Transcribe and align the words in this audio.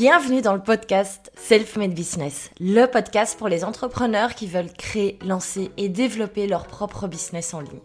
Bienvenue 0.00 0.40
dans 0.40 0.54
le 0.54 0.62
podcast 0.62 1.30
Self-Made 1.36 1.92
Business, 1.92 2.48
le 2.58 2.86
podcast 2.86 3.36
pour 3.36 3.48
les 3.48 3.64
entrepreneurs 3.64 4.34
qui 4.34 4.46
veulent 4.46 4.72
créer, 4.72 5.18
lancer 5.22 5.70
et 5.76 5.90
développer 5.90 6.46
leur 6.46 6.66
propre 6.66 7.06
business 7.06 7.52
en 7.52 7.60
ligne. 7.60 7.82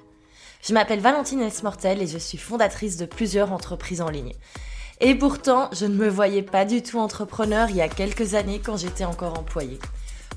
Je 0.61 0.73
m'appelle 0.73 1.01
Valentine 1.01 1.41
Esmortel 1.41 2.01
et 2.01 2.07
je 2.07 2.17
suis 2.17 2.37
fondatrice 2.37 2.95
de 2.95 3.05
plusieurs 3.05 3.51
entreprises 3.51 3.99
en 3.99 4.07
ligne. 4.07 4.31
Et 5.01 5.13
pourtant, 5.13 5.69
je 5.73 5.85
ne 5.85 5.93
me 5.93 6.07
voyais 6.07 6.41
pas 6.41 6.63
du 6.63 6.81
tout 6.81 6.99
entrepreneur 6.99 7.69
il 7.69 7.75
y 7.75 7.81
a 7.81 7.89
quelques 7.89 8.33
années 8.33 8.61
quand 8.63 8.77
j'étais 8.77 9.03
encore 9.03 9.37
employée. 9.37 9.79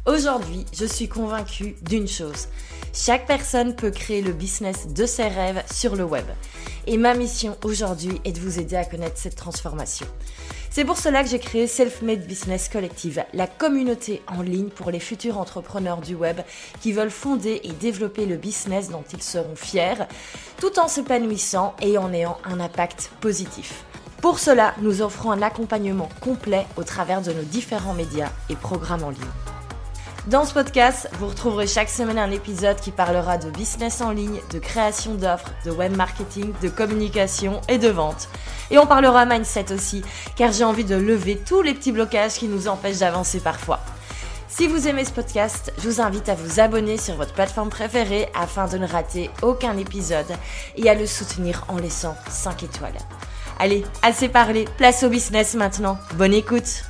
Aujourd'hui, 0.05 0.65
je 0.73 0.85
suis 0.85 1.09
convaincue 1.09 1.77
d'une 1.83 2.09
chose. 2.09 2.49
Chaque 2.93 3.29
personne 3.29 3.77
peut 3.77 3.93
créer 3.93 4.21
le 4.21 4.33
business 4.33 4.89
de 4.89 5.07
ses 5.07 5.29
rêves 5.29 5.63
sur 5.73 5.95
le 5.95 6.03
web. 6.03 6.27
Et 6.89 6.97
ma 6.97 7.15
mission 7.15 7.57
aujourd'hui 7.63 8.21
est 8.25 8.33
de 8.33 8.41
vous 8.41 8.59
aider 8.59 8.75
à 8.75 8.85
connaître 8.85 9.19
cette 9.19 9.37
transformation. 9.37 10.09
C'est 10.79 10.85
pour 10.85 10.97
cela 10.97 11.25
que 11.25 11.29
j'ai 11.29 11.41
créé 11.41 11.67
Self-Made 11.67 12.25
Business 12.25 12.69
Collective, 12.69 13.25
la 13.35 13.49
communauté 13.49 14.23
en 14.29 14.43
ligne 14.43 14.69
pour 14.69 14.93
les 14.93 15.01
futurs 15.01 15.37
entrepreneurs 15.37 16.01
du 16.01 16.15
web 16.15 16.41
qui 16.81 16.93
veulent 16.93 17.11
fonder 17.11 17.61
et 17.65 17.73
développer 17.73 18.27
le 18.27 18.37
business 18.37 18.89
dont 18.89 19.03
ils 19.13 19.21
seront 19.21 19.57
fiers, 19.57 20.07
tout 20.61 20.79
en 20.79 20.87
s'épanouissant 20.87 21.75
et 21.83 21.99
en 21.99 22.13
ayant 22.13 22.39
un 22.45 22.61
impact 22.61 23.11
positif. 23.21 23.83
Pour 24.23 24.39
cela, 24.39 24.73
nous 24.81 25.03
offrons 25.03 25.33
un 25.33 25.43
accompagnement 25.43 26.11
complet 26.21 26.65
au 26.77 26.85
travers 26.85 27.23
de 27.23 27.33
nos 27.33 27.43
différents 27.43 27.95
médias 27.95 28.31
et 28.49 28.55
programmes 28.55 29.03
en 29.03 29.11
ligne. 29.11 29.58
Dans 30.29 30.45
ce 30.45 30.53
podcast, 30.53 31.09
vous 31.15 31.29
retrouverez 31.29 31.67
chaque 31.67 31.89
semaine 31.89 32.19
un 32.19 32.31
épisode 32.31 32.79
qui 32.81 32.91
parlera 32.91 33.39
de 33.39 33.49
business 33.49 34.03
en 34.03 34.11
ligne, 34.11 34.43
de 34.53 34.59
création 34.59 35.15
d'offres, 35.15 35.51
de 35.65 35.71
web 35.71 35.97
marketing, 35.97 36.53
de 36.63 36.69
communication 36.69 37.63
et 37.67 37.79
de 37.79 37.89
vente. 37.89 38.29
Et 38.71 38.77
on 38.77 38.85
parlera 38.85 39.25
mindset 39.25 39.73
aussi, 39.73 40.03
car 40.37 40.53
j'ai 40.53 40.65
envie 40.65 40.85
de 40.85 40.97
lever 40.97 41.39
tous 41.39 41.63
les 41.63 41.73
petits 41.73 41.93
blocages 41.93 42.35
qui 42.35 42.47
nous 42.47 42.69
empêchent 42.69 42.99
d'avancer 42.99 43.41
parfois. 43.41 43.81
Si 44.49 44.67
vous 44.67 44.87
aimez 44.87 45.07
ce 45.07 45.13
podcast, 45.13 45.73
je 45.79 45.89
vous 45.89 46.03
invite 46.03 46.29
à 46.29 46.35
vous 46.35 46.61
abonner 46.61 46.99
sur 46.99 47.15
votre 47.15 47.33
plateforme 47.33 47.71
préférée 47.71 48.29
afin 48.39 48.67
de 48.67 48.77
ne 48.77 48.87
rater 48.87 49.31
aucun 49.41 49.79
épisode 49.79 50.37
et 50.77 50.91
à 50.91 50.95
le 50.95 51.07
soutenir 51.07 51.65
en 51.69 51.79
laissant 51.79 52.15
5 52.29 52.65
étoiles. 52.65 52.99
Allez, 53.59 53.83
assez 54.03 54.29
parlé, 54.29 54.67
place 54.77 55.03
au 55.05 55.09
business 55.09 55.55
maintenant. 55.55 55.97
Bonne 56.17 56.35
écoute 56.35 56.85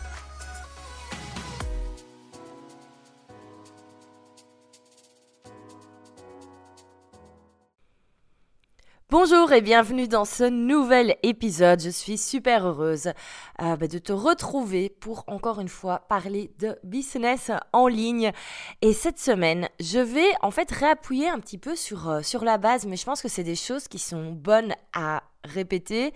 Bonjour 9.10 9.52
et 9.52 9.62
bienvenue 9.62 10.06
dans 10.06 10.26
ce 10.26 10.44
nouvel 10.44 11.16
épisode. 11.22 11.80
Je 11.80 11.88
suis 11.88 12.18
super 12.18 12.66
heureuse 12.66 13.06
euh, 13.62 13.74
bah, 13.74 13.88
de 13.88 13.96
te 13.96 14.12
retrouver 14.12 14.90
pour 14.90 15.24
encore 15.28 15.60
une 15.60 15.70
fois 15.70 16.00
parler 16.10 16.52
de 16.58 16.78
business 16.84 17.50
en 17.72 17.88
ligne. 17.88 18.32
Et 18.82 18.92
cette 18.92 19.18
semaine, 19.18 19.70
je 19.80 19.98
vais 19.98 20.28
en 20.42 20.50
fait 20.50 20.70
réappuyer 20.70 21.26
un 21.26 21.40
petit 21.40 21.56
peu 21.56 21.74
sur, 21.74 22.10
euh, 22.10 22.20
sur 22.20 22.44
la 22.44 22.58
base, 22.58 22.84
mais 22.84 22.96
je 22.96 23.06
pense 23.06 23.22
que 23.22 23.28
c'est 23.28 23.44
des 23.44 23.56
choses 23.56 23.88
qui 23.88 23.98
sont 23.98 24.30
bonnes 24.30 24.74
à 24.92 25.22
répéter 25.42 26.12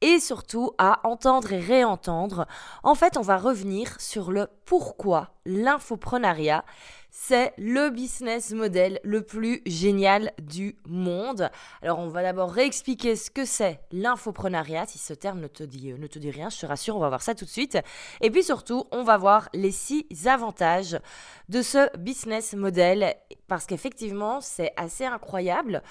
et 0.00 0.20
surtout 0.20 0.70
à 0.78 1.00
entendre 1.08 1.52
et 1.52 1.58
réentendre. 1.58 2.46
En 2.84 2.94
fait, 2.94 3.16
on 3.16 3.22
va 3.22 3.38
revenir 3.38 4.00
sur 4.00 4.30
le 4.30 4.46
pourquoi 4.66 5.30
l'infoprenariat 5.46 6.64
c'est 7.10 7.52
le 7.58 7.90
business 7.90 8.52
model 8.52 9.00
le 9.02 9.22
plus 9.22 9.62
génial 9.66 10.32
du 10.40 10.76
monde. 10.86 11.50
Alors 11.82 11.98
on 11.98 12.08
va 12.08 12.22
d'abord 12.22 12.52
réexpliquer 12.52 13.16
ce 13.16 13.30
que 13.30 13.44
c'est 13.44 13.80
l'infoprenariat, 13.90 14.86
si 14.86 14.98
ce 14.98 15.12
terme 15.12 15.40
ne 15.40 15.48
te, 15.48 15.62
dit, 15.62 15.92
ne 15.92 16.06
te 16.06 16.18
dit 16.18 16.30
rien, 16.30 16.48
je 16.50 16.60
te 16.60 16.66
rassure, 16.66 16.96
on 16.96 17.00
va 17.00 17.08
voir 17.08 17.22
ça 17.22 17.34
tout 17.34 17.44
de 17.44 17.50
suite. 17.50 17.78
Et 18.20 18.30
puis 18.30 18.44
surtout, 18.44 18.84
on 18.92 19.02
va 19.02 19.16
voir 19.16 19.48
les 19.54 19.72
six 19.72 20.06
avantages 20.26 20.98
de 21.48 21.62
ce 21.62 21.94
business 21.98 22.54
model, 22.54 23.14
parce 23.48 23.66
qu'effectivement, 23.66 24.40
c'est 24.40 24.72
assez 24.76 25.04
incroyable. 25.04 25.82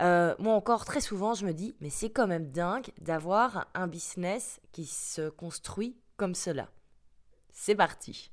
Euh, 0.00 0.34
moi 0.38 0.54
encore, 0.54 0.84
très 0.84 1.00
souvent, 1.00 1.34
je 1.34 1.44
me 1.44 1.52
dis, 1.52 1.74
mais 1.80 1.90
c'est 1.90 2.10
quand 2.10 2.28
même 2.28 2.50
dingue 2.52 2.86
d'avoir 3.00 3.66
un 3.74 3.88
business 3.88 4.60
qui 4.70 4.86
se 4.86 5.28
construit 5.28 5.96
comme 6.16 6.36
cela. 6.36 6.68
C'est 7.52 7.74
parti. 7.74 8.30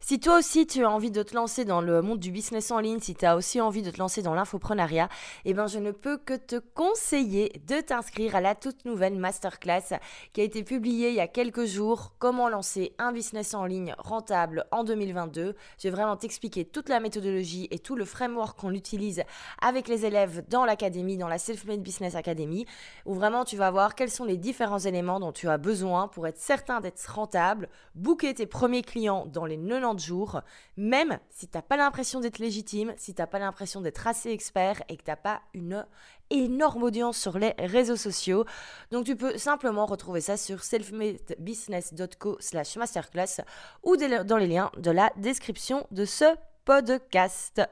Si 0.00 0.20
toi 0.20 0.38
aussi 0.38 0.64
tu 0.66 0.84
as 0.84 0.90
envie 0.90 1.10
de 1.10 1.24
te 1.24 1.34
lancer 1.34 1.64
dans 1.64 1.80
le 1.80 2.00
monde 2.02 2.20
du 2.20 2.30
business 2.30 2.70
en 2.70 2.78
ligne, 2.78 3.00
si 3.00 3.16
tu 3.16 3.26
as 3.26 3.36
aussi 3.36 3.60
envie 3.60 3.82
de 3.82 3.90
te 3.90 3.98
lancer 3.98 4.22
dans 4.22 4.32
l'infoprenariat, 4.32 5.08
eh 5.44 5.52
ben 5.54 5.66
je 5.66 5.80
ne 5.80 5.90
peux 5.90 6.16
que 6.16 6.34
te 6.34 6.56
conseiller 6.56 7.60
de 7.66 7.80
t'inscrire 7.80 8.36
à 8.36 8.40
la 8.40 8.54
toute 8.54 8.84
nouvelle 8.84 9.16
masterclass 9.16 9.98
qui 10.32 10.40
a 10.40 10.44
été 10.44 10.62
publiée 10.62 11.08
il 11.08 11.16
y 11.16 11.20
a 11.20 11.26
quelques 11.26 11.64
jours, 11.64 12.14
comment 12.20 12.48
lancer 12.48 12.94
un 12.98 13.12
business 13.12 13.54
en 13.54 13.66
ligne 13.66 13.94
rentable 13.98 14.64
en 14.70 14.84
2022. 14.84 15.56
Je 15.78 15.82
vais 15.82 15.90
vraiment 15.90 16.16
t'expliquer 16.16 16.64
toute 16.64 16.88
la 16.88 17.00
méthodologie 17.00 17.66
et 17.72 17.80
tout 17.80 17.96
le 17.96 18.04
framework 18.04 18.58
qu'on 18.58 18.72
utilise 18.72 19.24
avec 19.60 19.88
les 19.88 20.06
élèves 20.06 20.44
dans 20.48 20.64
l'académie, 20.64 21.18
dans 21.18 21.28
la 21.28 21.38
Self-Made 21.38 21.82
Business 21.82 22.14
Academy, 22.14 22.66
où 23.04 23.14
vraiment 23.14 23.44
tu 23.44 23.56
vas 23.56 23.72
voir 23.72 23.96
quels 23.96 24.10
sont 24.10 24.24
les 24.24 24.38
différents 24.38 24.78
éléments 24.78 25.18
dont 25.18 25.32
tu 25.32 25.48
as 25.48 25.58
besoin 25.58 26.06
pour 26.06 26.28
être 26.28 26.38
certain 26.38 26.80
d'être 26.80 27.04
rentable, 27.04 27.68
booker 27.96 28.32
tes 28.32 28.46
premiers 28.46 28.82
clients 28.82 29.26
dans 29.26 29.44
les 29.44 29.58
90 29.58 29.87
jours, 29.96 30.42
même 30.76 31.18
si 31.30 31.48
tu 31.48 31.56
n'as 31.56 31.62
pas 31.62 31.76
l'impression 31.76 32.20
d'être 32.20 32.38
légitime, 32.38 32.92
si 32.96 33.14
tu 33.14 33.22
n'as 33.22 33.26
pas 33.26 33.38
l'impression 33.38 33.80
d'être 33.80 34.06
assez 34.06 34.30
expert 34.30 34.82
et 34.88 34.96
que 34.96 35.04
tu 35.04 35.10
n'as 35.10 35.16
pas 35.16 35.40
une 35.54 35.86
énorme 36.30 36.82
audience 36.82 37.16
sur 37.16 37.38
les 37.38 37.54
réseaux 37.58 37.96
sociaux. 37.96 38.44
Donc 38.90 39.06
tu 39.06 39.16
peux 39.16 39.38
simplement 39.38 39.86
retrouver 39.86 40.20
ça 40.20 40.36
sur 40.36 40.62
selfmadebusiness.co 40.64 42.36
slash 42.40 42.76
masterclass 42.76 43.40
ou 43.82 43.96
dans 43.96 44.36
les 44.36 44.46
liens 44.46 44.70
de 44.76 44.90
la 44.90 45.10
description 45.16 45.86
de 45.90 46.04
ce 46.04 46.24
podcast. 46.64 47.62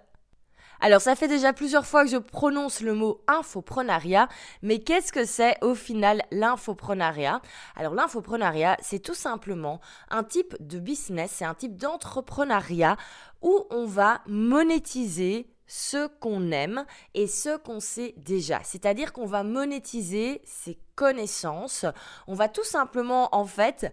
Alors 0.80 1.00
ça 1.00 1.16
fait 1.16 1.28
déjà 1.28 1.52
plusieurs 1.52 1.86
fois 1.86 2.04
que 2.04 2.10
je 2.10 2.16
prononce 2.16 2.80
le 2.80 2.94
mot 2.94 3.20
infoprenariat, 3.26 4.28
mais 4.62 4.78
qu'est-ce 4.78 5.12
que 5.12 5.24
c'est 5.24 5.56
au 5.62 5.74
final 5.74 6.22
l'infoprenariat 6.30 7.40
Alors 7.76 7.94
l'infoprenariat, 7.94 8.76
c'est 8.80 9.00
tout 9.00 9.14
simplement 9.14 9.80
un 10.10 10.22
type 10.22 10.56
de 10.60 10.78
business, 10.78 11.32
c'est 11.36 11.44
un 11.44 11.54
type 11.54 11.76
d'entrepreneuriat 11.76 12.96
où 13.42 13.66
on 13.70 13.86
va 13.86 14.20
monétiser 14.26 15.48
ce 15.66 16.06
qu'on 16.20 16.52
aime 16.52 16.84
et 17.14 17.26
ce 17.26 17.56
qu'on 17.56 17.80
sait 17.80 18.14
déjà. 18.16 18.60
C'est-à-dire 18.62 19.12
qu'on 19.12 19.26
va 19.26 19.42
monétiser 19.42 20.40
ses 20.44 20.78
connaissances. 20.94 21.84
On 22.26 22.34
va 22.34 22.48
tout 22.48 22.64
simplement, 22.64 23.34
en 23.34 23.44
fait, 23.44 23.92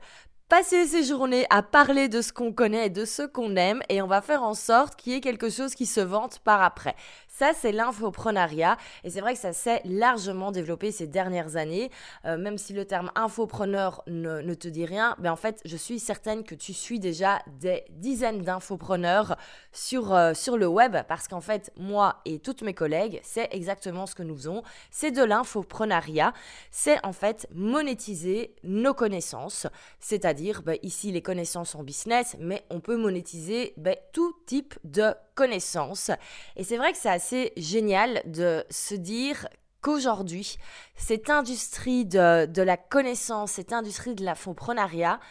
passer 0.55 0.85
ses 0.85 1.03
journées 1.03 1.47
à 1.49 1.63
parler 1.63 2.09
de 2.09 2.21
ce 2.21 2.31
qu'on 2.31 2.53
connaît 2.53 2.85
et 2.85 2.89
de 2.91 3.05
ce 3.05 3.23
qu'on 3.23 3.55
aime 3.55 3.81
et 3.89 4.03
on 4.03 4.07
va 4.07 4.21
faire 4.21 4.43
en 4.43 4.53
sorte 4.53 4.95
qu'il 4.95 5.13
y 5.13 5.15
ait 5.15 5.19
quelque 5.19 5.49
chose 5.49 5.73
qui 5.73 5.87
se 5.87 5.99
vante 5.99 6.37
par 6.43 6.61
après. 6.61 6.95
Ça, 7.35 7.51
c'est 7.59 7.71
l'infoprenariat. 7.71 8.77
Et 9.03 9.09
c'est 9.09 9.19
vrai 9.19 9.33
que 9.33 9.39
ça 9.39 9.53
s'est 9.53 9.81
largement 9.85 10.51
développé 10.51 10.91
ces 10.91 11.07
dernières 11.07 11.55
années. 11.55 11.89
Euh, 12.25 12.37
même 12.37 12.59
si 12.59 12.73
le 12.73 12.85
terme 12.85 13.11
infopreneur 13.15 14.03
ne, 14.05 14.53
te 14.53 14.67
dit 14.67 14.85
rien, 14.85 15.15
mais 15.17 15.29
en 15.29 15.35
fait, 15.35 15.59
je 15.65 15.75
suis 15.75 15.99
certaine 15.99 16.43
que 16.43 16.53
tu 16.53 16.73
suis 16.73 16.99
déjà 16.99 17.39
des 17.59 17.85
dizaines 17.89 18.43
d'infopreneurs 18.43 19.35
sur, 19.71 20.13
euh, 20.13 20.35
sur 20.35 20.57
le 20.57 20.67
web. 20.67 20.95
Parce 21.07 21.27
qu'en 21.27 21.41
fait, 21.41 21.71
moi 21.75 22.21
et 22.25 22.37
toutes 22.37 22.61
mes 22.61 22.75
collègues, 22.75 23.19
c'est 23.23 23.49
exactement 23.51 24.05
ce 24.05 24.13
que 24.13 24.21
nous 24.21 24.35
faisons. 24.35 24.61
C'est 24.91 25.09
de 25.09 25.23
l'infoprenariat. 25.23 26.33
C'est 26.69 27.03
en 27.03 27.13
fait 27.13 27.47
monétiser 27.51 28.53
nos 28.63 28.93
connaissances. 28.93 29.65
C'est-à-dire, 29.99 30.61
bah, 30.61 30.73
ici, 30.83 31.11
les 31.11 31.23
connaissances 31.23 31.73
en 31.73 31.81
business, 31.81 32.35
mais 32.39 32.63
on 32.69 32.79
peut 32.79 32.95
monétiser 32.95 33.73
bah, 33.77 33.95
tout 34.11 34.35
type 34.45 34.75
de 34.83 35.15
connaissances. 35.33 36.11
Et 36.55 36.63
c'est 36.63 36.77
vrai 36.77 36.91
que 36.91 36.97
c'est 36.97 37.09
assez 37.23 37.53
génial 37.55 38.21
de 38.25 38.65
se 38.69 38.95
dire 38.95 39.47
qu'aujourd'hui, 39.81 40.57
cette 40.97 41.29
industrie 41.29 42.03
de, 42.03 42.45
de, 42.47 42.61
la 42.61 42.75
connaissance, 42.75 43.53
cette 43.53 43.71
industrie 43.71 44.13
de 44.13 44.25
l'infoprenariat, 44.25 45.21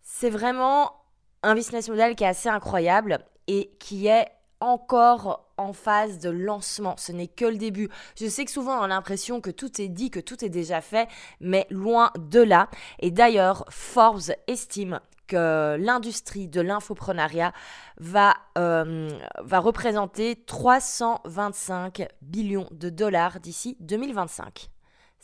c'est 0.00 0.30
vraiment 0.30 0.92
un 1.42 1.56
business 1.56 1.88
model 1.88 2.14
qui 2.14 2.22
est 2.22 2.28
assez 2.28 2.48
incroyable 2.48 3.18
et 3.48 3.72
qui 3.80 4.06
est 4.06 4.28
encore 4.60 5.50
en 5.56 5.72
phase 5.72 6.20
de 6.20 6.30
lancement. 6.30 6.94
Ce 6.98 7.10
n'est 7.10 7.26
que 7.26 7.46
le 7.46 7.56
début. 7.56 7.88
Je 8.16 8.28
sais 8.28 8.44
que 8.44 8.52
souvent 8.52 8.78
on 8.78 8.82
a 8.82 8.88
l'impression 8.88 9.40
que 9.40 9.50
tout 9.50 9.80
est 9.80 9.88
dit, 9.88 10.10
que 10.10 10.20
tout 10.20 10.44
est 10.44 10.48
déjà 10.50 10.80
fait, 10.80 11.08
mais 11.40 11.66
loin 11.68 12.12
de 12.16 12.40
là. 12.40 12.68
Et 13.00 13.10
d'ailleurs, 13.10 13.64
Forbes 13.70 14.32
estime 14.46 15.00
que 15.26 15.76
l'industrie 15.78 16.48
de 16.48 16.60
l'infoprenariat 16.60 17.52
va, 17.98 18.34
euh, 18.58 19.10
représenter 19.50 20.36
325 20.46 22.08
billions 22.22 22.68
de 22.70 22.90
dollars 22.90 23.40
d'ici 23.40 23.76
2025 23.80 24.70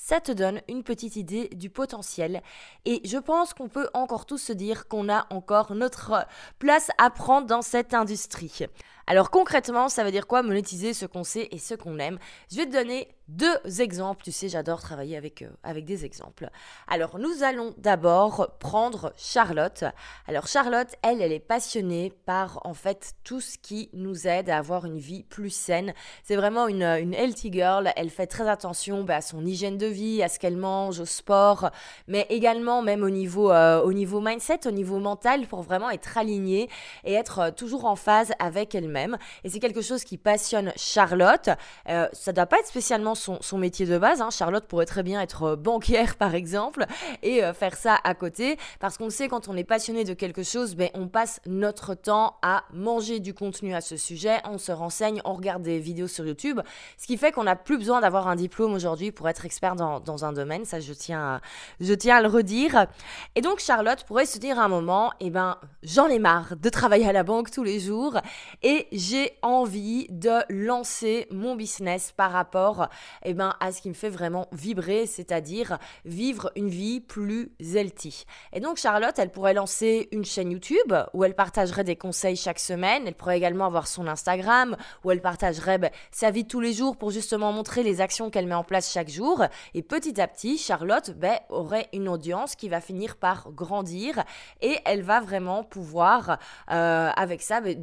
ça 0.02 0.18
te 0.18 0.32
donne 0.32 0.62
une 0.66 0.82
petite 0.82 1.16
idée 1.16 1.50
du 1.52 1.68
potentiel. 1.68 2.42
Et 2.86 3.02
je 3.04 3.18
pense 3.18 3.52
qu'on 3.52 3.68
peut 3.68 3.90
encore 3.92 4.24
tous 4.24 4.38
se 4.38 4.54
dire 4.54 4.88
qu'on 4.88 5.10
a 5.10 5.26
encore 5.28 5.74
notre 5.74 6.26
place 6.58 6.90
à 6.96 7.10
prendre 7.10 7.46
dans 7.46 7.60
cette 7.60 7.92
industrie. 7.92 8.64
Alors 9.06 9.30
concrètement, 9.30 9.90
ça 9.90 10.02
veut 10.02 10.10
dire 10.10 10.26
quoi? 10.26 10.42
Monétiser 10.42 10.94
ce 10.94 11.04
qu'on 11.04 11.22
sait 11.22 11.48
et 11.50 11.58
ce 11.58 11.74
qu'on 11.74 11.98
aime 11.98 12.18
Je 12.50 12.56
vais 12.56 12.66
te 12.66 12.72
donner 12.72 13.08
deux 13.30 13.80
exemples. 13.80 14.22
Tu 14.24 14.32
sais, 14.32 14.48
j'adore 14.48 14.80
travailler 14.80 15.16
avec, 15.16 15.42
euh, 15.42 15.48
avec 15.62 15.84
des 15.84 16.04
exemples. 16.04 16.50
Alors, 16.88 17.18
nous 17.18 17.42
allons 17.42 17.74
d'abord 17.78 18.56
prendre 18.58 19.12
Charlotte. 19.16 19.84
Alors, 20.26 20.46
Charlotte, 20.46 20.88
elle, 21.02 21.22
elle 21.22 21.32
est 21.32 21.40
passionnée 21.40 22.12
par, 22.26 22.60
en 22.64 22.74
fait, 22.74 23.14
tout 23.24 23.40
ce 23.40 23.56
qui 23.58 23.90
nous 23.92 24.26
aide 24.26 24.50
à 24.50 24.58
avoir 24.58 24.84
une 24.84 24.98
vie 24.98 25.22
plus 25.22 25.50
saine. 25.50 25.94
C'est 26.24 26.36
vraiment 26.36 26.68
une, 26.68 26.82
une 26.82 27.14
healthy 27.14 27.52
girl. 27.52 27.92
Elle 27.96 28.10
fait 28.10 28.26
très 28.26 28.48
attention 28.48 29.04
bah, 29.04 29.16
à 29.16 29.20
son 29.20 29.44
hygiène 29.44 29.78
de 29.78 29.86
vie, 29.86 30.22
à 30.22 30.28
ce 30.28 30.38
qu'elle 30.38 30.56
mange, 30.56 31.00
au 31.00 31.04
sport, 31.04 31.70
mais 32.06 32.26
également 32.30 32.82
même 32.82 33.02
au 33.02 33.10
niveau, 33.10 33.50
euh, 33.50 33.80
au 33.82 33.92
niveau 33.92 34.20
mindset, 34.20 34.66
au 34.66 34.70
niveau 34.70 34.98
mental, 34.98 35.46
pour 35.46 35.62
vraiment 35.62 35.90
être 35.90 36.18
alignée 36.18 36.68
et 37.04 37.14
être 37.14 37.38
euh, 37.38 37.50
toujours 37.50 37.84
en 37.84 37.96
phase 37.96 38.32
avec 38.38 38.74
elle-même. 38.74 39.16
Et 39.44 39.50
c'est 39.50 39.60
quelque 39.60 39.82
chose 39.82 40.04
qui 40.04 40.18
passionne 40.18 40.72
Charlotte. 40.76 41.50
Euh, 41.88 42.08
ça 42.12 42.32
ne 42.32 42.36
doit 42.36 42.46
pas 42.46 42.58
être 42.58 42.66
spécialement 42.66 43.14
son, 43.20 43.58
métier 43.58 43.86
de 43.86 43.98
base. 43.98 44.20
Hein. 44.20 44.30
Charlotte 44.30 44.66
pourrait 44.66 44.86
très 44.86 45.02
bien 45.02 45.20
être 45.20 45.56
banquière, 45.56 46.16
par 46.16 46.34
exemple, 46.34 46.86
et 47.22 47.42
faire 47.54 47.76
ça 47.76 47.98
à 48.02 48.14
côté, 48.14 48.56
parce 48.80 48.98
qu'on 48.98 49.10
sait 49.10 49.28
quand 49.28 49.48
on 49.48 49.56
est 49.56 49.64
passionné 49.64 50.04
de 50.04 50.14
quelque 50.14 50.42
chose, 50.42 50.74
ben, 50.74 50.88
on 50.94 51.08
passe 51.08 51.40
notre 51.46 51.94
temps 51.94 52.36
à 52.42 52.64
manger 52.72 53.20
du 53.20 53.34
contenu 53.34 53.74
à 53.74 53.80
ce 53.80 53.96
sujet, 53.96 54.38
on 54.44 54.58
se 54.58 54.72
renseigne, 54.72 55.20
on 55.24 55.34
regarde 55.34 55.62
des 55.62 55.78
vidéos 55.78 56.08
sur 56.08 56.26
YouTube, 56.26 56.60
ce 56.98 57.06
qui 57.06 57.16
fait 57.16 57.32
qu'on 57.32 57.44
n'a 57.44 57.56
plus 57.56 57.78
besoin 57.78 58.00
d'avoir 58.00 58.28
un 58.28 58.36
diplôme 58.36 58.72
aujourd'hui 58.72 59.12
pour 59.12 59.28
être 59.28 59.44
expert 59.44 59.76
dans, 59.76 60.00
dans, 60.00 60.24
un 60.24 60.32
domaine, 60.32 60.64
ça 60.64 60.80
je 60.80 60.92
tiens, 60.92 61.20
à, 61.20 61.40
je 61.80 61.92
tiens 61.94 62.16
à 62.16 62.22
le 62.22 62.28
redire. 62.28 62.86
Et 63.34 63.40
donc 63.40 63.60
Charlotte 63.60 64.04
pourrait 64.04 64.26
se 64.26 64.38
dire 64.38 64.58
à 64.58 64.64
un 64.64 64.68
moment, 64.68 65.12
eh 65.20 65.30
ben 65.30 65.56
j'en 65.82 66.08
ai 66.08 66.18
marre 66.18 66.56
de 66.56 66.68
travailler 66.68 67.08
à 67.08 67.12
la 67.12 67.22
banque 67.22 67.50
tous 67.50 67.64
les 67.64 67.80
jours 67.80 68.18
et 68.62 68.86
j'ai 68.92 69.32
envie 69.42 70.06
de 70.10 70.40
lancer 70.48 71.26
mon 71.30 71.56
business 71.56 72.12
par 72.16 72.32
rapport 72.32 72.88
eh 73.24 73.34
ben, 73.34 73.54
à 73.60 73.72
ce 73.72 73.82
qui 73.82 73.88
me 73.88 73.94
fait 73.94 74.08
vraiment 74.08 74.48
vibrer, 74.52 75.06
c'est-à-dire 75.06 75.78
vivre 76.04 76.50
une 76.56 76.68
vie 76.68 77.00
plus 77.00 77.52
healthy. 77.60 78.24
Et 78.52 78.60
donc 78.60 78.76
Charlotte, 78.76 79.18
elle 79.18 79.30
pourrait 79.30 79.54
lancer 79.54 80.08
une 80.12 80.24
chaîne 80.24 80.50
YouTube 80.50 80.94
où 81.14 81.24
elle 81.24 81.34
partagerait 81.34 81.84
des 81.84 81.96
conseils 81.96 82.36
chaque 82.36 82.58
semaine, 82.58 83.04
elle 83.06 83.14
pourrait 83.14 83.36
également 83.36 83.66
avoir 83.66 83.86
son 83.86 84.06
Instagram 84.06 84.76
où 85.04 85.10
elle 85.10 85.20
partagerait 85.20 85.78
ben, 85.78 85.90
sa 86.10 86.30
vie 86.30 86.46
tous 86.46 86.60
les 86.60 86.72
jours 86.72 86.96
pour 86.96 87.10
justement 87.10 87.52
montrer 87.52 87.82
les 87.82 88.00
actions 88.00 88.30
qu'elle 88.30 88.46
met 88.46 88.54
en 88.54 88.64
place 88.64 88.92
chaque 88.92 89.08
jour. 89.08 89.44
Et 89.74 89.82
petit 89.82 90.20
à 90.20 90.28
petit, 90.28 90.58
Charlotte 90.58 91.10
ben, 91.16 91.38
aurait 91.48 91.88
une 91.92 92.08
audience 92.08 92.54
qui 92.56 92.68
va 92.68 92.80
finir 92.80 93.16
par 93.16 93.50
grandir 93.52 94.24
et 94.60 94.78
elle 94.84 95.02
va 95.02 95.20
vraiment 95.20 95.64
pouvoir, 95.64 96.38
euh, 96.70 97.10
avec 97.14 97.42
ça, 97.42 97.60
ben, 97.60 97.78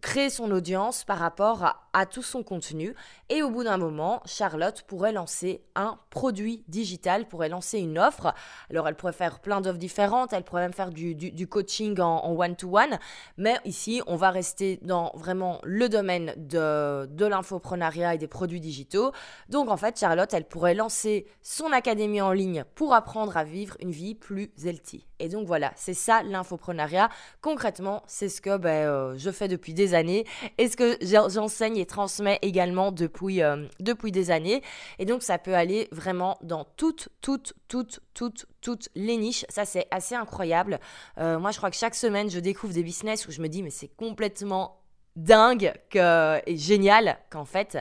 créer 0.00 0.30
son 0.30 0.50
audience 0.50 1.04
par 1.04 1.18
rapport 1.18 1.88
à, 1.92 2.06
tout 2.06 2.22
son 2.22 2.42
contenu. 2.42 2.94
Et 3.30 3.42
au 3.42 3.50
bout 3.50 3.64
d'un 3.64 3.78
moment, 3.78 4.20
Charlotte 4.26 4.82
pourrait 4.82 5.12
lancer 5.12 5.62
un 5.74 5.98
produit 6.10 6.62
digital, 6.68 7.26
pourrait 7.26 7.48
lancer 7.48 7.78
une 7.78 7.98
offre. 7.98 8.34
Alors 8.70 8.86
elle 8.86 8.96
pourrait 8.96 9.12
faire 9.12 9.40
plein 9.40 9.60
d'offres 9.60 9.78
différentes, 9.78 10.32
elle 10.32 10.44
pourrait 10.44 10.62
même 10.62 10.74
faire 10.74 10.90
du, 10.90 11.48
coaching 11.48 11.98
en 12.00 12.34
one-to-one, 12.36 12.98
mais 13.36 13.56
ici, 13.64 14.02
on 14.06 14.16
va 14.16 14.30
rester 14.30 14.78
dans 14.82 15.12
vraiment 15.14 15.60
le 15.64 15.88
domaine 15.88 16.34
de, 16.36 17.06
de 17.06 17.26
l'infoprenariat 17.26 18.14
et 18.14 18.18
des 18.18 18.28
produits 18.28 18.60
digitaux. 18.60 19.12
Donc 19.48 19.70
en 19.70 19.76
fait, 19.76 19.98
Charlotte, 19.98 20.32
elle 20.34 20.46
pourrait 20.46 20.74
lancer 20.74 21.26
son 21.42 21.72
académie 21.72 22.20
en 22.20 22.32
ligne 22.32 22.64
pour 22.74 22.94
apprendre 22.94 23.36
à 23.36 23.44
vivre 23.44 23.76
une 23.80 23.90
vie 23.90 24.14
plus 24.14 24.50
healthy. 24.64 25.06
Et 25.20 25.28
donc 25.28 25.46
voilà, 25.46 25.72
c'est 25.76 25.94
ça 25.94 26.22
l'infoprenariat. 26.22 27.08
Concrètement, 27.40 28.02
c'est 28.06 28.28
ce 28.28 28.40
que 28.40 28.56
ben, 28.56 28.86
euh, 28.86 29.14
je 29.16 29.30
fais 29.30 29.48
depuis 29.48 29.72
des 29.72 29.94
années 29.94 30.26
et 30.58 30.68
ce 30.68 30.76
que 30.76 30.98
j'enseigne 31.02 31.76
et 31.76 31.86
transmets 31.86 32.38
également 32.42 32.92
depuis, 32.92 33.23
euh, 33.30 33.66
depuis 33.80 34.12
des 34.12 34.30
années. 34.30 34.62
Et 34.98 35.04
donc 35.04 35.22
ça 35.22 35.38
peut 35.38 35.54
aller 35.54 35.88
vraiment 35.92 36.38
dans 36.42 36.64
toutes, 36.76 37.08
toutes, 37.20 37.54
toutes, 37.68 38.00
toutes, 38.14 38.46
toutes 38.60 38.88
les 38.94 39.16
niches. 39.16 39.44
Ça, 39.48 39.64
c'est 39.64 39.86
assez 39.90 40.14
incroyable. 40.14 40.80
Euh, 41.18 41.38
moi, 41.38 41.50
je 41.50 41.58
crois 41.58 41.70
que 41.70 41.76
chaque 41.76 41.94
semaine, 41.94 42.30
je 42.30 42.38
découvre 42.38 42.72
des 42.72 42.82
business 42.82 43.26
où 43.26 43.30
je 43.32 43.40
me 43.40 43.48
dis, 43.48 43.62
mais 43.62 43.70
c'est 43.70 43.88
complètement 43.88 44.80
dingue 45.16 45.72
et 45.94 46.56
génial 46.56 47.18
qu'en 47.30 47.44
fait, 47.44 47.78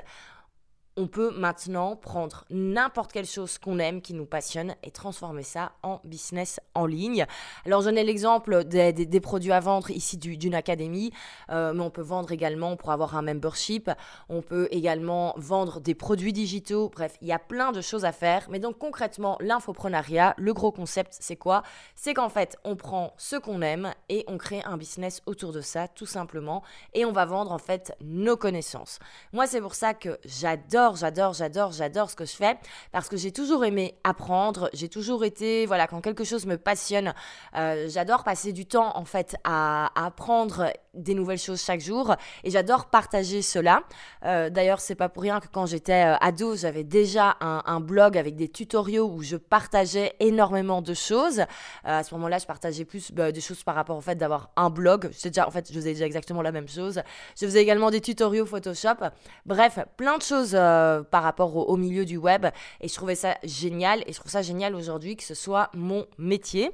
on 0.95 1.07
peut 1.07 1.31
maintenant 1.31 1.95
prendre 1.95 2.45
n'importe 2.49 3.11
quelle 3.11 3.25
chose 3.25 3.57
qu'on 3.57 3.79
aime, 3.79 4.01
qui 4.01 4.13
nous 4.13 4.25
passionne, 4.25 4.75
et 4.83 4.91
transformer 4.91 5.43
ça 5.43 5.73
en 5.81 5.99
business 6.03 6.59
en 6.75 6.85
ligne. 6.85 7.25
Alors, 7.65 7.81
je 7.81 7.89
ai 7.89 8.03
l'exemple 8.03 8.63
des, 8.63 9.19
produits 9.19 9.51
à 9.51 9.59
vendre 9.59 9.89
ici 9.89 10.17
d'une 10.17 10.55
académie, 10.55 11.11
euh, 11.49 11.73
mais 11.73 11.81
on 11.81 11.89
peut 11.89 12.01
vendre 12.01 12.31
également 12.31 12.75
pour 12.75 12.91
avoir 12.91 13.15
un 13.15 13.21
membership. 13.21 13.89
On 14.29 14.41
peut 14.41 14.67
également 14.71 15.33
vendre 15.37 15.79
des 15.79 15.95
produits 15.95 16.33
digitaux. 16.33 16.89
Bref, 16.89 17.17
il 17.21 17.27
y 17.27 17.31
a 17.31 17.39
plein 17.39 17.71
de 17.71 17.81
choses 17.81 18.05
à 18.05 18.11
faire. 18.11 18.47
Mais 18.49 18.59
donc, 18.59 18.77
concrètement, 18.77 19.37
l'infoprenariat, 19.39 20.33
le 20.37 20.53
gros 20.53 20.71
concept, 20.71 21.17
c'est 21.19 21.35
quoi? 21.35 21.63
C'est 21.95 22.13
qu'en 22.13 22.29
fait, 22.29 22.57
on 22.63 22.75
prend 22.75 23.13
ce 23.17 23.35
qu'on 23.35 23.61
aime 23.61 23.93
et 24.09 24.23
on 24.27 24.37
crée 24.37 24.61
un 24.65 24.77
business 24.77 25.21
autour 25.25 25.53
de 25.53 25.61
ça, 25.61 25.87
tout 25.87 26.05
simplement. 26.05 26.63
Et 26.93 27.05
on 27.05 27.11
va 27.11 27.25
vendre, 27.25 27.51
en 27.51 27.57
fait, 27.57 27.95
nos 28.01 28.37
connaissances. 28.37 28.99
Moi, 29.31 29.47
c'est 29.47 29.61
pour 29.61 29.75
ça 29.75 29.93
que 29.93 30.19
j'adore 30.25 30.82
j'adore, 30.95 31.33
j'adore, 31.33 31.71
j'adore, 31.71 32.09
ce 32.09 32.15
que 32.15 32.25
je 32.25 32.35
fais 32.35 32.57
parce 32.91 33.09
que 33.09 33.17
j'ai 33.17 33.31
toujours 33.31 33.65
aimé 33.65 33.95
apprendre. 34.03 34.69
J'ai 34.73 34.89
toujours 34.89 35.23
été, 35.23 35.65
voilà, 35.65 35.87
quand 35.87 36.01
quelque 36.01 36.23
chose 36.23 36.45
me 36.45 36.57
passionne, 36.57 37.13
euh, 37.55 37.87
j'adore 37.89 38.23
passer 38.23 38.51
du 38.53 38.65
temps 38.65 38.95
en 38.97 39.05
fait 39.05 39.35
à, 39.43 39.91
apprendre 39.95 40.71
des 40.93 41.15
nouvelles 41.15 41.39
choses 41.39 41.61
chaque 41.63 41.79
jour 41.79 42.15
et 42.43 42.51
j'adore 42.51 42.85
partager 42.87 43.41
cela. 43.41 43.83
Euh, 44.25 44.49
D'ailleurs, 44.49 44.79
c'est 44.79 44.95
pas 44.95 45.09
pour 45.09 45.23
rien 45.23 45.39
que 45.39 45.47
quand 45.51 45.65
j'étais 45.65 46.05
euh, 46.05 46.15
ado, 46.21 46.55
j'avais 46.55 46.83
déjà 46.83 47.37
un, 47.41 47.79
blog 47.79 48.17
avec 48.17 48.35
des 48.35 48.47
tutoriaux 48.47 49.07
où 49.07 49.23
je 49.23 49.35
partageais 49.35 50.15
énormément 50.19 50.81
de 50.81 50.93
choses. 50.93 51.39
Euh, 51.39 51.45
à 51.83 52.03
ce 52.03 52.13
moment-là, 52.15 52.37
je 52.37 52.45
partageais 52.45 52.85
plus 52.85 53.11
bah, 53.11 53.31
des 53.31 53.41
choses 53.41 53.63
par 53.63 53.75
rapport 53.75 53.97
au 53.97 54.01
fait 54.01 54.15
d'avoir 54.15 54.51
un 54.55 54.69
blog. 54.69 55.09
Déjà, 55.23 55.47
en 55.47 55.51
fait, 55.51 55.67
je 55.69 55.73
faisais 55.73 55.93
déjà 55.93 56.05
exactement 56.05 56.41
la 56.41 56.51
même 56.51 56.67
chose. 56.67 57.01
Je 57.39 57.45
faisais 57.45 57.61
également 57.61 57.89
des 57.89 58.01
tutoriaux 58.01 58.45
Photoshop. 58.45 59.09
Bref, 59.45 59.79
plein 59.97 60.17
de 60.17 60.23
choses 60.23 60.53
euh, 60.73 61.03
par 61.03 61.23
rapport 61.23 61.55
au, 61.55 61.77
milieu 61.77 62.05
du 62.05 62.17
web. 62.17 62.45
Et 62.81 62.87
je 62.87 62.93
trouvais 62.93 63.15
ça 63.15 63.37
génial. 63.43 64.03
Et 64.07 64.13
je 64.13 64.19
trouve 64.19 64.31
ça 64.31 64.41
génial 64.41 64.75
aujourd'hui 64.75 65.15
que 65.15 65.23
ce 65.23 65.35
soit 65.35 65.69
mon 65.73 66.05
métier. 66.17 66.71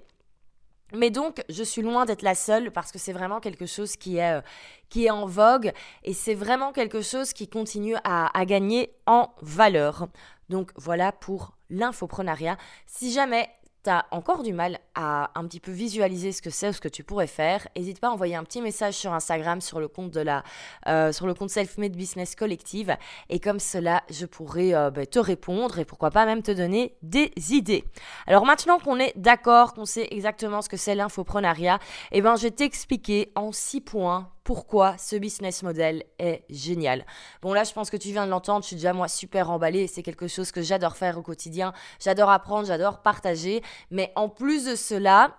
Mais 0.94 1.12
donc, 1.12 1.44
je 1.50 1.63
suis 1.63 1.84
loin 1.84 2.06
d'être 2.06 2.24
la 2.24 2.34
seule 2.34 2.72
parce 2.72 2.92
que 2.92 2.98
c'est 2.98 3.13
vraiment 3.13 3.40
quelque 3.40 3.66
chose 3.66 3.96
qui 3.96 4.18
est, 4.18 4.38
euh, 4.38 4.42
qui 4.90 5.06
est 5.06 5.12
en 5.12 5.28
vogue 5.28 5.72
et 6.04 6.13
c'est 6.13 6.34
vraiment 6.34 6.72
quelque 6.72 7.01
chose 7.01 7.34
qui 7.34 7.48
continue 7.48 7.96
à, 8.04 8.38
à 8.38 8.46
gagner 8.46 8.92
en 9.06 9.30
valeur. 9.42 10.07
Donc 10.50 10.72
voilà 10.75 11.12
pour 11.12 11.56
l'infoprenariat. 11.69 12.57
Si 12.88 13.12
jamais 13.12 13.50
tu 13.83 13.90
as 13.90 14.06
encore 14.12 14.44
du 14.44 14.54
mal 14.54 14.80
à 14.95 15.31
un 15.36 15.45
petit 15.45 15.59
peu 15.59 15.71
visualiser 15.71 16.31
ce 16.31 16.42
que 16.42 16.50
c'est 16.50 16.69
ou 16.69 16.74
ce 16.74 16.81
que 16.81 16.88
tu 16.88 17.04
pourrais 17.04 17.28
faire, 17.28 17.68
n'hésite 17.76 18.00
pas 18.00 18.09
à 18.09 18.12
envoyer 18.12 18.36
un 18.36 18.44
petit 18.44 18.62
message 18.62 18.95
sur 18.95 19.14
Instagram 19.14 19.62
sur 19.62 19.80
le 19.80 19.88
compte 19.88 20.12
de 20.12 20.19
la 20.19 20.44
euh, 20.88 21.12
sur 21.12 21.28
le 21.28 21.33
compte 21.33 21.50
Self-Made 21.50 21.95
Business 21.95 22.36
Collective 22.36 22.95
et 23.30 23.40
comme 23.40 23.59
cela 23.59 24.04
je 24.09 24.26
pourrais 24.26 24.74
euh, 24.74 24.92
bah, 24.92 25.06
te 25.06 25.19
répondre 25.19 25.80
et 25.80 25.86
pourquoi 25.86 26.12
pas 26.12 26.26
même 26.26 26.42
te 26.42 26.52
donner 26.52 26.95
des 27.02 27.31
idées. 27.54 27.86
Alors 28.28 28.45
maintenant 28.45 28.80
qu'on 28.80 29.00
est 29.00 29.14
d'accord, 29.16 29.74
qu'on 29.74 29.86
sait 29.86 30.07
exactement 30.12 30.62
ce 30.62 30.69
que 30.69 30.78
c'est 30.78 30.95
l'infoprenariat, 30.95 31.80
eh 32.12 32.21
ben 32.21 32.36
je 32.36 32.44
vais 32.44 32.52
t'expliquer 32.52 33.31
en 33.36 33.52
six 33.52 33.81
points 33.81 34.30
pourquoi 34.50 34.98
ce 34.98 35.16
business 35.16 35.62
model 35.62 36.04
est 36.18 36.44
génial. 36.50 37.06
Bon 37.44 37.54
là, 37.54 37.64
je 37.64 37.71
pense 37.71 37.92
que 37.92 37.98
tu 37.98 38.07
viens 38.07 38.26
de 38.26 38.31
l'entendre, 38.31 38.64
je 38.64 38.69
suis 38.69 38.76
déjà 38.78 38.94
moi 38.94 39.07
super 39.07 39.52
emballée, 39.52 39.86
c'est 39.86 40.02
quelque 40.02 40.28
chose 40.28 40.52
que 40.52 40.64
j'adore 40.64 40.98
faire 40.98 41.19
au 41.19 41.21
quotidien, 41.21 41.71
j'adore 42.00 42.31
apprendre, 42.31 42.66
j'adore 42.66 43.04
partager, 43.04 43.62
mais 43.92 44.11
en 44.16 44.30
plus 44.30 44.66
de 44.66 44.76
cela, 44.76 45.38